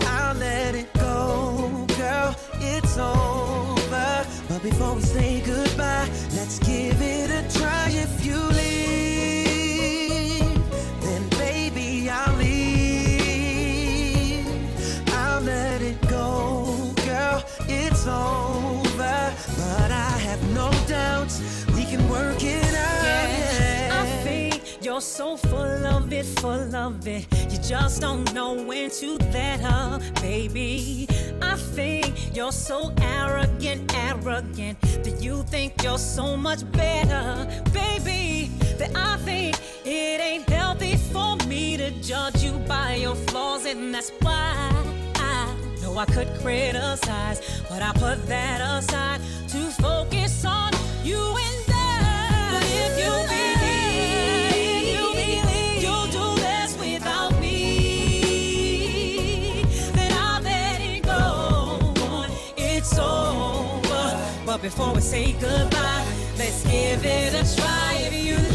I'll 0.00 0.34
let 0.34 0.74
it 0.74 0.92
go, 0.94 1.86
girl. 1.96 2.34
It's 2.60 2.98
over. 2.98 4.26
But 4.48 4.62
before 4.62 4.94
we 4.94 5.02
say 5.02 5.40
goodbye, 5.40 6.08
let's 6.34 6.58
give 6.58 7.00
it 7.00 7.30
a 7.30 7.42
try. 7.58 7.88
If 7.90 8.24
you 8.24 8.36
leave, 8.60 9.40
then 11.00 11.28
baby, 11.30 12.10
I'll 12.10 12.36
leave. 12.36 12.48
I'll 15.08 15.42
let 15.42 15.82
it 15.82 16.00
go, 16.08 16.92
girl. 17.06 17.44
It's 17.68 18.06
over. 18.06 19.34
But 19.58 19.90
I 19.90 20.18
have 20.28 20.42
no 20.54 20.70
doubts 20.86 21.40
we 21.74 21.84
can 21.84 22.08
work 22.08 22.42
it 22.42 22.61
so 25.02 25.36
full 25.36 25.86
of 25.86 26.12
it, 26.12 26.24
full 26.40 26.74
of 26.74 27.06
it. 27.06 27.26
You 27.50 27.58
just 27.58 28.00
don't 28.00 28.32
know 28.32 28.54
when 28.54 28.90
to 28.90 29.16
let 29.32 29.62
up, 29.64 30.02
baby. 30.20 31.08
I 31.40 31.56
think 31.56 32.34
you're 32.36 32.52
so 32.52 32.92
arrogant, 33.00 33.92
arrogant. 33.94 34.80
That 35.02 35.20
you 35.20 35.42
think 35.44 35.82
you're 35.82 35.98
so 35.98 36.36
much 36.36 36.70
better, 36.72 37.46
baby. 37.72 38.50
That 38.78 38.92
I 38.94 39.16
think 39.18 39.56
it 39.84 40.20
ain't 40.20 40.48
healthy 40.48 40.96
for 40.96 41.36
me 41.48 41.76
to 41.76 41.90
judge 42.02 42.42
you 42.42 42.52
by 42.68 42.94
your 42.96 43.16
flaws, 43.16 43.66
and 43.66 43.94
that's 43.94 44.10
why. 44.20 44.68
No, 45.82 45.98
I 45.98 46.06
could 46.06 46.28
criticize, 46.40 47.40
but 47.68 47.82
I 47.82 47.92
put 47.92 48.24
that 48.26 48.60
aside 48.60 49.20
to 49.48 49.58
focus 49.82 50.44
on 50.44 50.72
you 51.02 51.18
and 51.18 51.61
before 64.62 64.94
we 64.94 65.00
say 65.00 65.32
goodbye. 65.32 66.06
Let's 66.38 66.62
give 66.64 67.04
it 67.04 67.34
a 67.34 67.56
try 67.56 67.94
if 67.98 68.14
you 68.14 68.51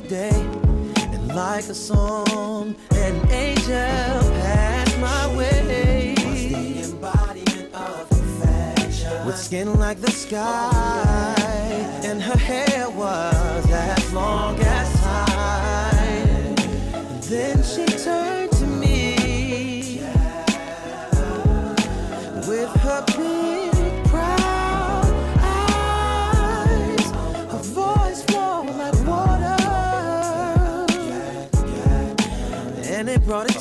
day. 0.00 0.30
And 1.12 1.28
like 1.28 1.64
a 1.64 1.74
song, 1.74 2.74
an 2.92 3.30
angel 3.30 4.30
passed 4.40 4.98
my 4.98 5.36
way. 5.36 6.14
The 6.16 6.82
embodiment 6.84 7.74
of 7.74 8.08
perfection. 8.10 9.26
With 9.26 9.38
skin 9.38 9.78
like 9.78 10.00
the 10.00 10.10
sky, 10.10 11.34
and 12.04 12.20
her 12.22 12.38
hair 12.38 12.90
was 12.90 13.70
as 13.70 14.12
long 14.12 14.58
as 14.60 14.65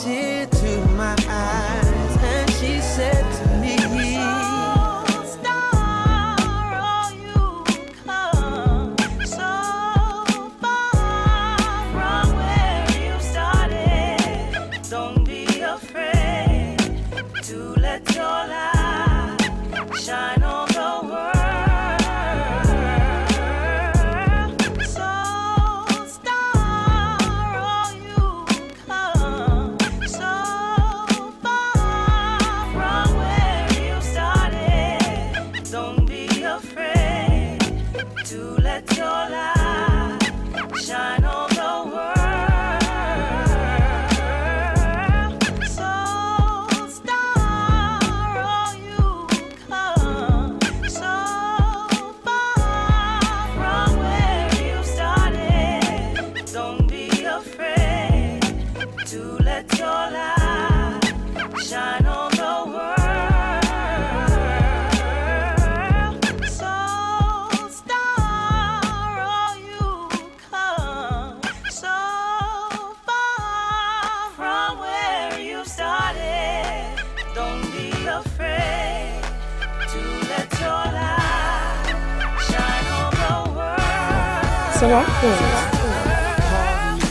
tears 0.06 0.44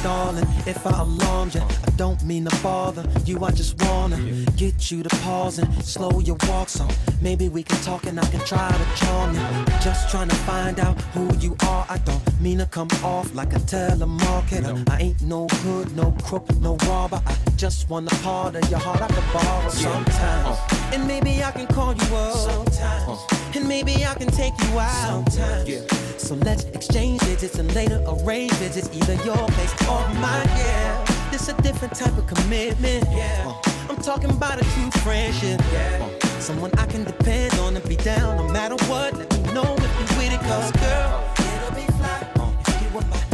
darling, 0.03 0.47
if 0.67 0.87
I 0.87 1.01
alarmed 1.01 1.55
you. 1.55 1.61
I 1.61 1.91
don't 1.97 2.23
mean 2.25 2.45
to 2.45 2.63
bother 2.63 3.05
you. 3.25 3.45
I 3.45 3.51
just 3.51 3.83
wanna 3.83 4.19
get 4.57 4.91
you 4.91 5.03
to 5.03 5.09
pause 5.25 5.59
and 5.59 5.69
slow 5.85 6.21
your 6.21 6.37
walk 6.49 6.69
so 6.69 6.87
maybe 7.21 7.49
we 7.49 7.63
can 7.63 7.79
talk 7.83 8.07
and 8.07 8.19
I 8.21 8.27
can 8.27 8.41
try 8.41 8.71
to 8.71 8.87
charm 9.01 9.35
you. 9.35 9.43
Just 9.83 10.11
trying 10.11 10.29
to 10.29 10.37
find 10.51 10.79
out 10.79 11.01
who 11.15 11.25
you 11.39 11.57
are. 11.67 11.87
I 11.89 11.99
don't 11.99 12.23
mean 12.41 12.59
to 12.59 12.67
come 12.67 12.89
off 13.03 13.35
like 13.35 13.53
a 13.55 13.61
telemarketer. 13.61 14.75
I 14.91 14.99
ain't 15.01 15.23
no 15.23 15.47
hood, 15.63 15.97
no 15.97 16.13
crook, 16.23 16.47
no 16.61 16.77
robber. 16.89 17.21
I 17.27 17.35
just 17.57 17.91
want 17.91 18.13
a 18.13 18.17
part 18.17 18.57
of 18.57 18.71
your 18.71 18.81
heart 18.81 19.03
I 19.03 19.09
could 19.09 19.29
borrow 19.33 19.69
sometimes. 19.71 20.59
And 20.95 21.07
maybe 21.07 21.43
I 21.43 21.51
can 21.51 21.67
call 21.67 21.95
you 21.95 22.17
up 22.17 22.37
sometimes. 22.37 23.44
And 23.57 23.69
maybe 23.69 24.05
I 24.05 24.15
can 24.15 24.27
take 24.29 24.53
you 24.65 24.79
out 24.81 25.29
sometimes. 25.31 26.21
So 26.21 26.35
let's 26.35 26.65
exchange 26.65 27.21
digits 27.21 27.57
and 27.59 27.73
later 27.73 28.03
arrange 28.09 28.53
visits, 28.55 28.89
either 28.93 29.15
your 29.25 29.37
place 29.37 29.73
or 29.83 30.01
mine. 30.15 30.49
Yeah, 30.57 31.29
this 31.31 31.49
a 31.49 31.55
different 31.63 31.95
type 31.95 32.17
of 32.19 32.27
commitment. 32.27 33.05
Yeah, 33.13 33.45
uh, 33.47 33.71
I'm 33.89 33.97
talking 34.03 34.31
about 34.31 34.61
a 34.61 34.65
true 34.75 34.91
friendship. 35.03 35.61
Yeah, 35.73 36.11
uh, 36.21 36.27
someone 36.41 36.73
I 36.79 36.87
can 36.87 37.05
depend 37.05 37.55
on 37.61 37.77
and 37.77 37.89
be 37.89 37.97
down 37.97 38.39
no 38.39 38.53
matter 38.53 38.77
what. 38.87 39.17
Let 39.17 39.33
me 39.33 39.53
know 39.53 39.75
if 39.79 40.11
you 40.11 40.17
with 40.19 40.33
it, 40.33 40.41
cause 40.41 40.73
girl, 40.73 41.25
it'll 41.39 41.75
be 41.77 41.87
fly. 41.93 42.27
Uh. 42.37 42.51
If 42.67 42.83
you 42.83 42.89
were 42.97 43.05
my 43.07 43.34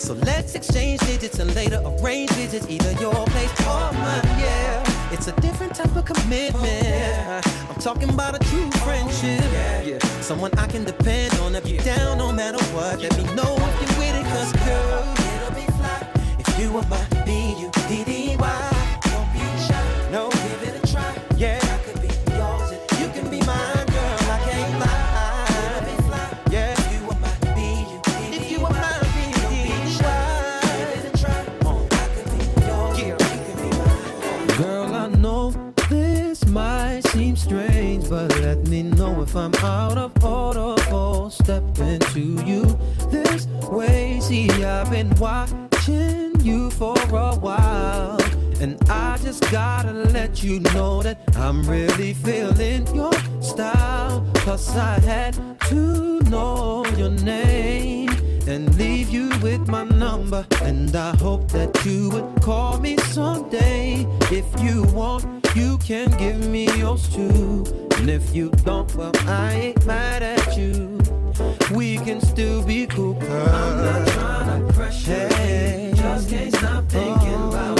So 0.00 0.14
let's 0.14 0.54
exchange 0.54 0.98
digits 1.00 1.38
and 1.40 1.54
later 1.54 1.82
arrange 1.84 2.30
visits, 2.30 2.66
either 2.70 2.92
your 3.00 3.12
place 3.26 3.52
or 3.60 3.92
mine. 3.92 4.22
Yeah, 4.40 5.12
it's 5.12 5.28
a 5.28 5.32
different 5.42 5.74
type 5.74 5.94
of 5.94 6.06
commitment. 6.06 7.46
I'm 7.68 7.80
talking 7.80 8.08
about 8.08 8.34
a 8.34 8.38
true 8.48 8.70
friendship. 8.82 9.44
Yeah, 9.84 9.98
someone 10.22 10.52
I 10.58 10.66
can 10.68 10.84
depend 10.84 11.34
on 11.40 11.54
if 11.54 11.68
you're 11.68 11.84
down 11.84 12.16
no 12.16 12.32
matter 12.32 12.64
what. 12.74 13.00
Let 13.02 13.14
me 13.18 13.24
know 13.34 13.54
if 13.58 13.80
you're 13.82 13.98
with 13.98 14.16
it, 14.16 14.24
cause 14.32 14.52
girl, 14.64 15.04
it'll 15.36 15.54
be 15.54 15.66
fly. 15.78 16.08
If 16.38 16.58
you 16.58 16.72
were 16.72 16.86
my 16.88 17.04
B-U-D-D-Y, 17.26 18.19
if 39.30 39.36
I'm 39.36 39.54
out 39.64 39.96
of 39.96 40.24
order 40.24 40.74
for 40.90 41.30
stepping 41.30 42.00
to 42.00 42.20
you 42.44 42.64
this 43.10 43.46
way. 43.70 44.18
See, 44.18 44.50
I've 44.64 44.90
been 44.90 45.14
watching 45.20 46.40
you 46.40 46.68
for 46.72 46.96
a 46.98 47.36
while. 47.36 48.18
And 48.60 48.76
I 48.90 49.18
just 49.22 49.48
gotta 49.52 49.92
let 49.92 50.42
you 50.42 50.58
know 50.74 51.00
that 51.02 51.18
I'm 51.36 51.62
really 51.62 52.12
feeling 52.12 52.92
your 52.92 53.12
style. 53.40 54.28
Cause 54.34 54.76
I 54.76 54.98
had 54.98 55.34
to 55.68 56.18
know 56.22 56.84
your 56.96 57.10
name 57.10 58.10
and 58.48 58.74
leave 58.76 59.10
you 59.10 59.28
with 59.42 59.68
my 59.68 59.84
number. 59.84 60.44
And 60.62 60.96
I 60.96 61.14
hope 61.18 61.52
that 61.52 61.84
you 61.84 62.10
would 62.10 62.42
call 62.42 62.80
me 62.80 62.96
someday. 62.96 64.04
If 64.22 64.46
you 64.60 64.82
want, 64.92 65.39
you 65.54 65.78
can 65.78 66.10
give 66.18 66.48
me 66.48 66.66
yours 66.78 67.08
too. 67.08 67.64
And 67.96 68.08
if 68.08 68.34
you 68.34 68.50
don't, 68.64 68.94
well, 68.94 69.12
I 69.26 69.52
ain't 69.52 69.86
mad 69.86 70.22
at 70.22 70.56
you. 70.56 70.98
We 71.72 71.96
can 71.98 72.20
still 72.20 72.62
be 72.62 72.86
cool, 72.86 73.14
girl. 73.14 73.48
I'm 73.48 73.84
not 73.84 74.08
trying 74.08 74.66
to 74.66 74.72
pressure 74.72 75.28
you. 75.28 75.94
Just 75.94 76.30
can't 76.30 76.54
stop 76.54 76.84
thinking 76.88 77.34
oh. 77.34 77.48
about 77.48 77.79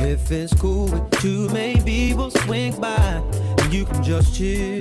If 0.00 0.30
it's 0.30 0.54
cool 0.54 0.86
with 0.86 1.24
you, 1.24 1.48
maybe 1.48 2.14
we'll 2.14 2.30
swing 2.30 2.80
by. 2.80 3.20
And 3.58 3.72
you 3.72 3.84
can 3.84 4.00
just 4.00 4.32
chill. 4.32 4.80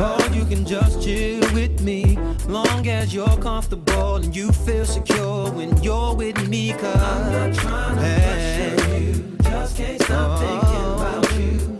Or 0.00 0.20
you 0.32 0.44
can 0.44 0.64
just 0.64 1.02
chill 1.02 1.40
with 1.52 1.80
me. 1.80 2.16
Long 2.46 2.86
as 2.86 3.12
you're 3.12 3.36
comfortable 3.38 4.16
and 4.16 4.34
you 4.34 4.52
feel 4.52 4.84
secure 4.84 5.50
when 5.50 5.82
you're 5.82 6.14
with 6.14 6.48
me. 6.48 6.72
Cause 6.74 6.94
I'm 6.96 7.32
not 7.32 7.54
trying 7.54 7.96
to 7.96 8.02
pressure 8.02 8.98
you. 9.00 9.36
Just 9.42 9.76
can't 9.76 10.00
stop 10.02 10.38
thinking 10.38 10.84
about. 10.94 11.38
You 11.40 11.73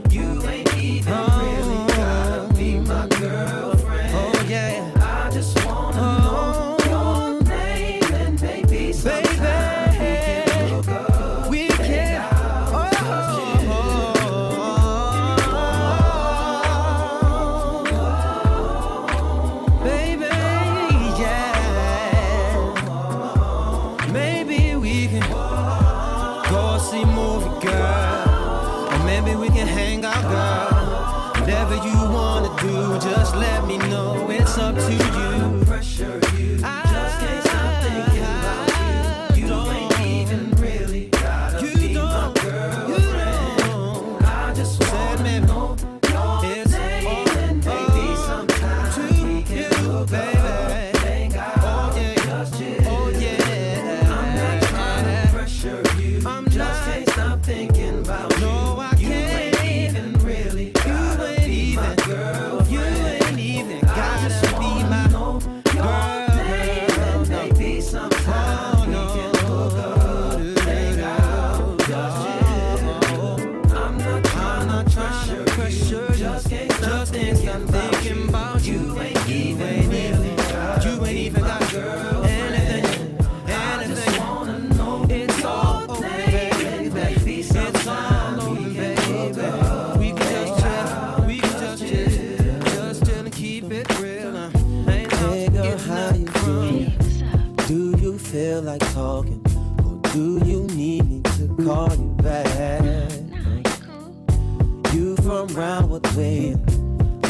Roundwood 106.15 106.17
Way. 106.17 106.53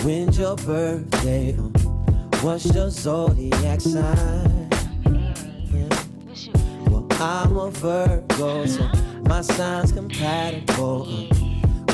When's 0.02 0.38
your 0.38 0.56
birthday? 0.56 1.52
What's 2.42 2.66
your 2.74 2.90
zodiac 2.90 3.80
sign? 3.80 4.68
Well, 6.86 7.06
I'm 7.12 7.56
a 7.56 7.70
Virgo, 7.70 8.66
so 8.66 8.88
my 9.22 9.40
sign's 9.40 9.92
compatible. 9.92 11.06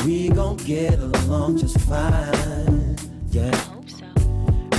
We 0.05 0.29
gon' 0.31 0.57
get 0.57 0.99
along 0.99 1.59
just 1.59 1.79
fine. 1.81 2.97
Yeah. 3.31 3.57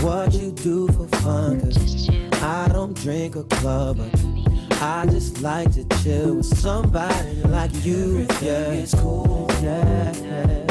What 0.01 0.33
you 0.33 0.51
do 0.51 0.88
for 0.89 1.07
fun? 1.19 1.61
Cause 1.61 2.09
I 2.41 2.67
don't 2.69 2.95
drink 2.95 3.35
a 3.35 3.43
club, 3.43 3.99
I 4.81 5.05
just 5.09 5.41
like 5.41 5.71
to 5.73 5.85
chill 6.01 6.35
with 6.35 6.57
somebody 6.57 7.35
like 7.43 7.71
you. 7.85 8.25
Yeah, 8.41 8.71
it's 8.71 8.95
cool. 8.95 9.47
Yeah, 9.61 10.11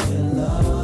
when 0.08 0.79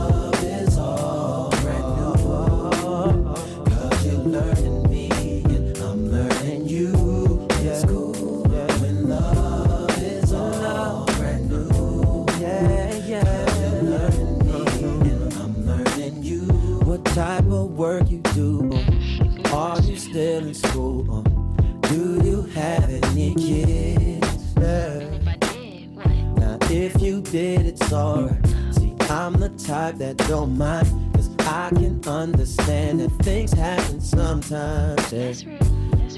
alright. 27.92 28.46
See, 28.72 28.94
I'm 29.08 29.34
the 29.34 29.48
type 29.50 29.96
that 29.96 30.16
don't 30.28 30.56
mind. 30.56 30.86
Cause 31.14 31.30
I 31.40 31.70
can 31.70 32.00
understand 32.06 33.00
that 33.00 33.10
things 33.24 33.52
happen 33.52 34.00
sometimes. 34.00 35.12
Yeah. 35.12 35.32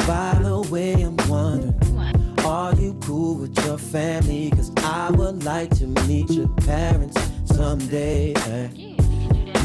By 0.06 0.38
the 0.42 0.66
way, 0.70 0.94
I'm 1.02 1.16
wondering, 1.28 1.74
are 2.44 2.74
you 2.74 2.96
cool 3.02 3.34
with 3.34 3.56
your 3.64 3.78
family? 3.78 4.50
Cause 4.50 4.72
I 4.78 5.10
would 5.10 5.44
like 5.44 5.70
to 5.78 5.86
meet 6.06 6.30
your 6.30 6.48
parents 6.48 7.20
someday. 7.44 8.32
yeah. 8.32 8.68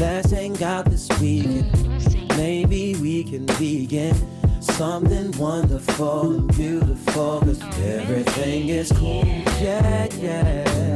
Let's 0.00 0.30
hang 0.30 0.62
out 0.62 0.86
this 0.86 1.08
weekend. 1.20 1.70
Maybe 2.36 2.96
we 2.96 3.24
can 3.24 3.46
begin 3.58 4.14
something 4.60 5.30
wonderful 5.38 6.32
and 6.32 6.56
beautiful. 6.56 7.40
Cause 7.40 7.62
everything 7.78 8.68
is 8.68 8.90
cool. 8.92 9.24
Yeah, 9.60 10.08
yeah. 10.20 10.93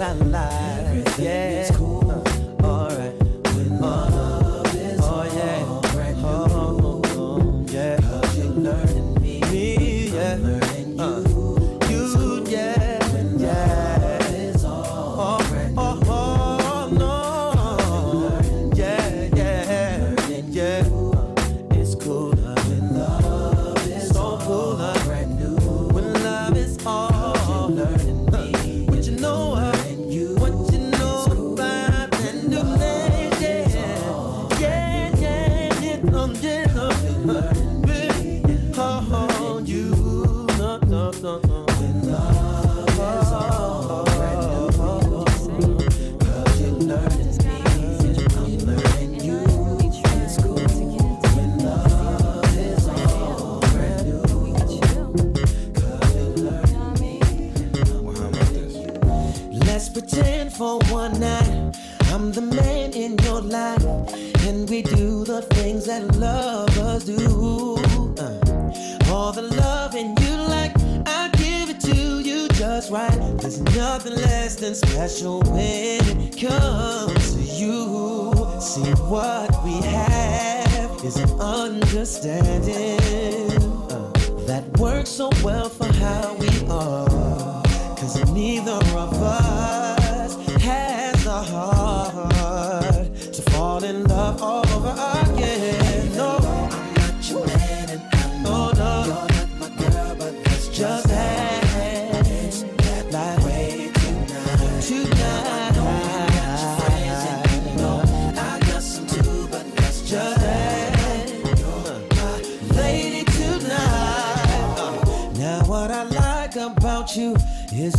Like. 0.00 0.29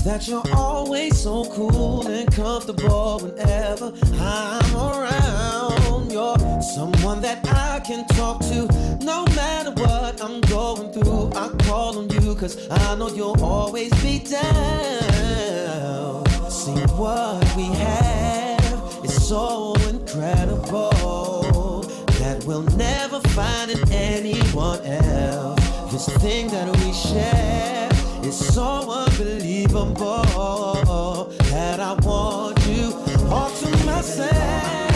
That 0.03 0.27
you're 0.27 0.43
always 0.53 1.21
so 1.21 1.45
cool 1.51 2.07
and 2.07 2.33
comfortable 2.33 3.19
whenever 3.19 3.93
I'm 4.19 4.75
around. 4.75 6.11
You're 6.11 6.37
someone 6.61 7.21
that 7.21 7.45
I 7.47 7.79
can 7.81 8.07
talk 8.07 8.39
to 8.41 8.67
no 9.03 9.25
matter 9.35 9.71
what 9.71 10.21
I'm 10.23 10.41
going 10.41 10.91
through. 10.91 11.31
I 11.35 11.49
call 11.65 11.99
on 11.99 12.09
you 12.09 12.35
cause 12.35 12.67
I 12.69 12.95
know 12.95 13.09
you'll 13.09 13.43
always 13.43 13.91
be 14.01 14.19
down. 14.19 14.41
See 16.49 16.81
what 16.97 17.55
we 17.55 17.65
have 17.65 19.05
is 19.05 19.27
so 19.27 19.75
incredible 19.87 21.83
that 22.19 22.43
we'll 22.45 22.63
never 22.75 23.19
find 23.29 23.69
in 23.69 23.91
anyone 23.91 24.81
else. 24.81 25.91
This 25.91 26.07
thing 26.17 26.47
that 26.47 26.75
we 26.77 26.91
share 26.93 27.90
is 28.23 28.53
so 28.53 28.91
unbelievable 28.91 30.23
that 31.49 31.79
I 31.79 31.93
want 32.03 32.65
you 32.67 32.93
all 33.29 33.49
to 33.49 33.85
myself. 33.85 34.90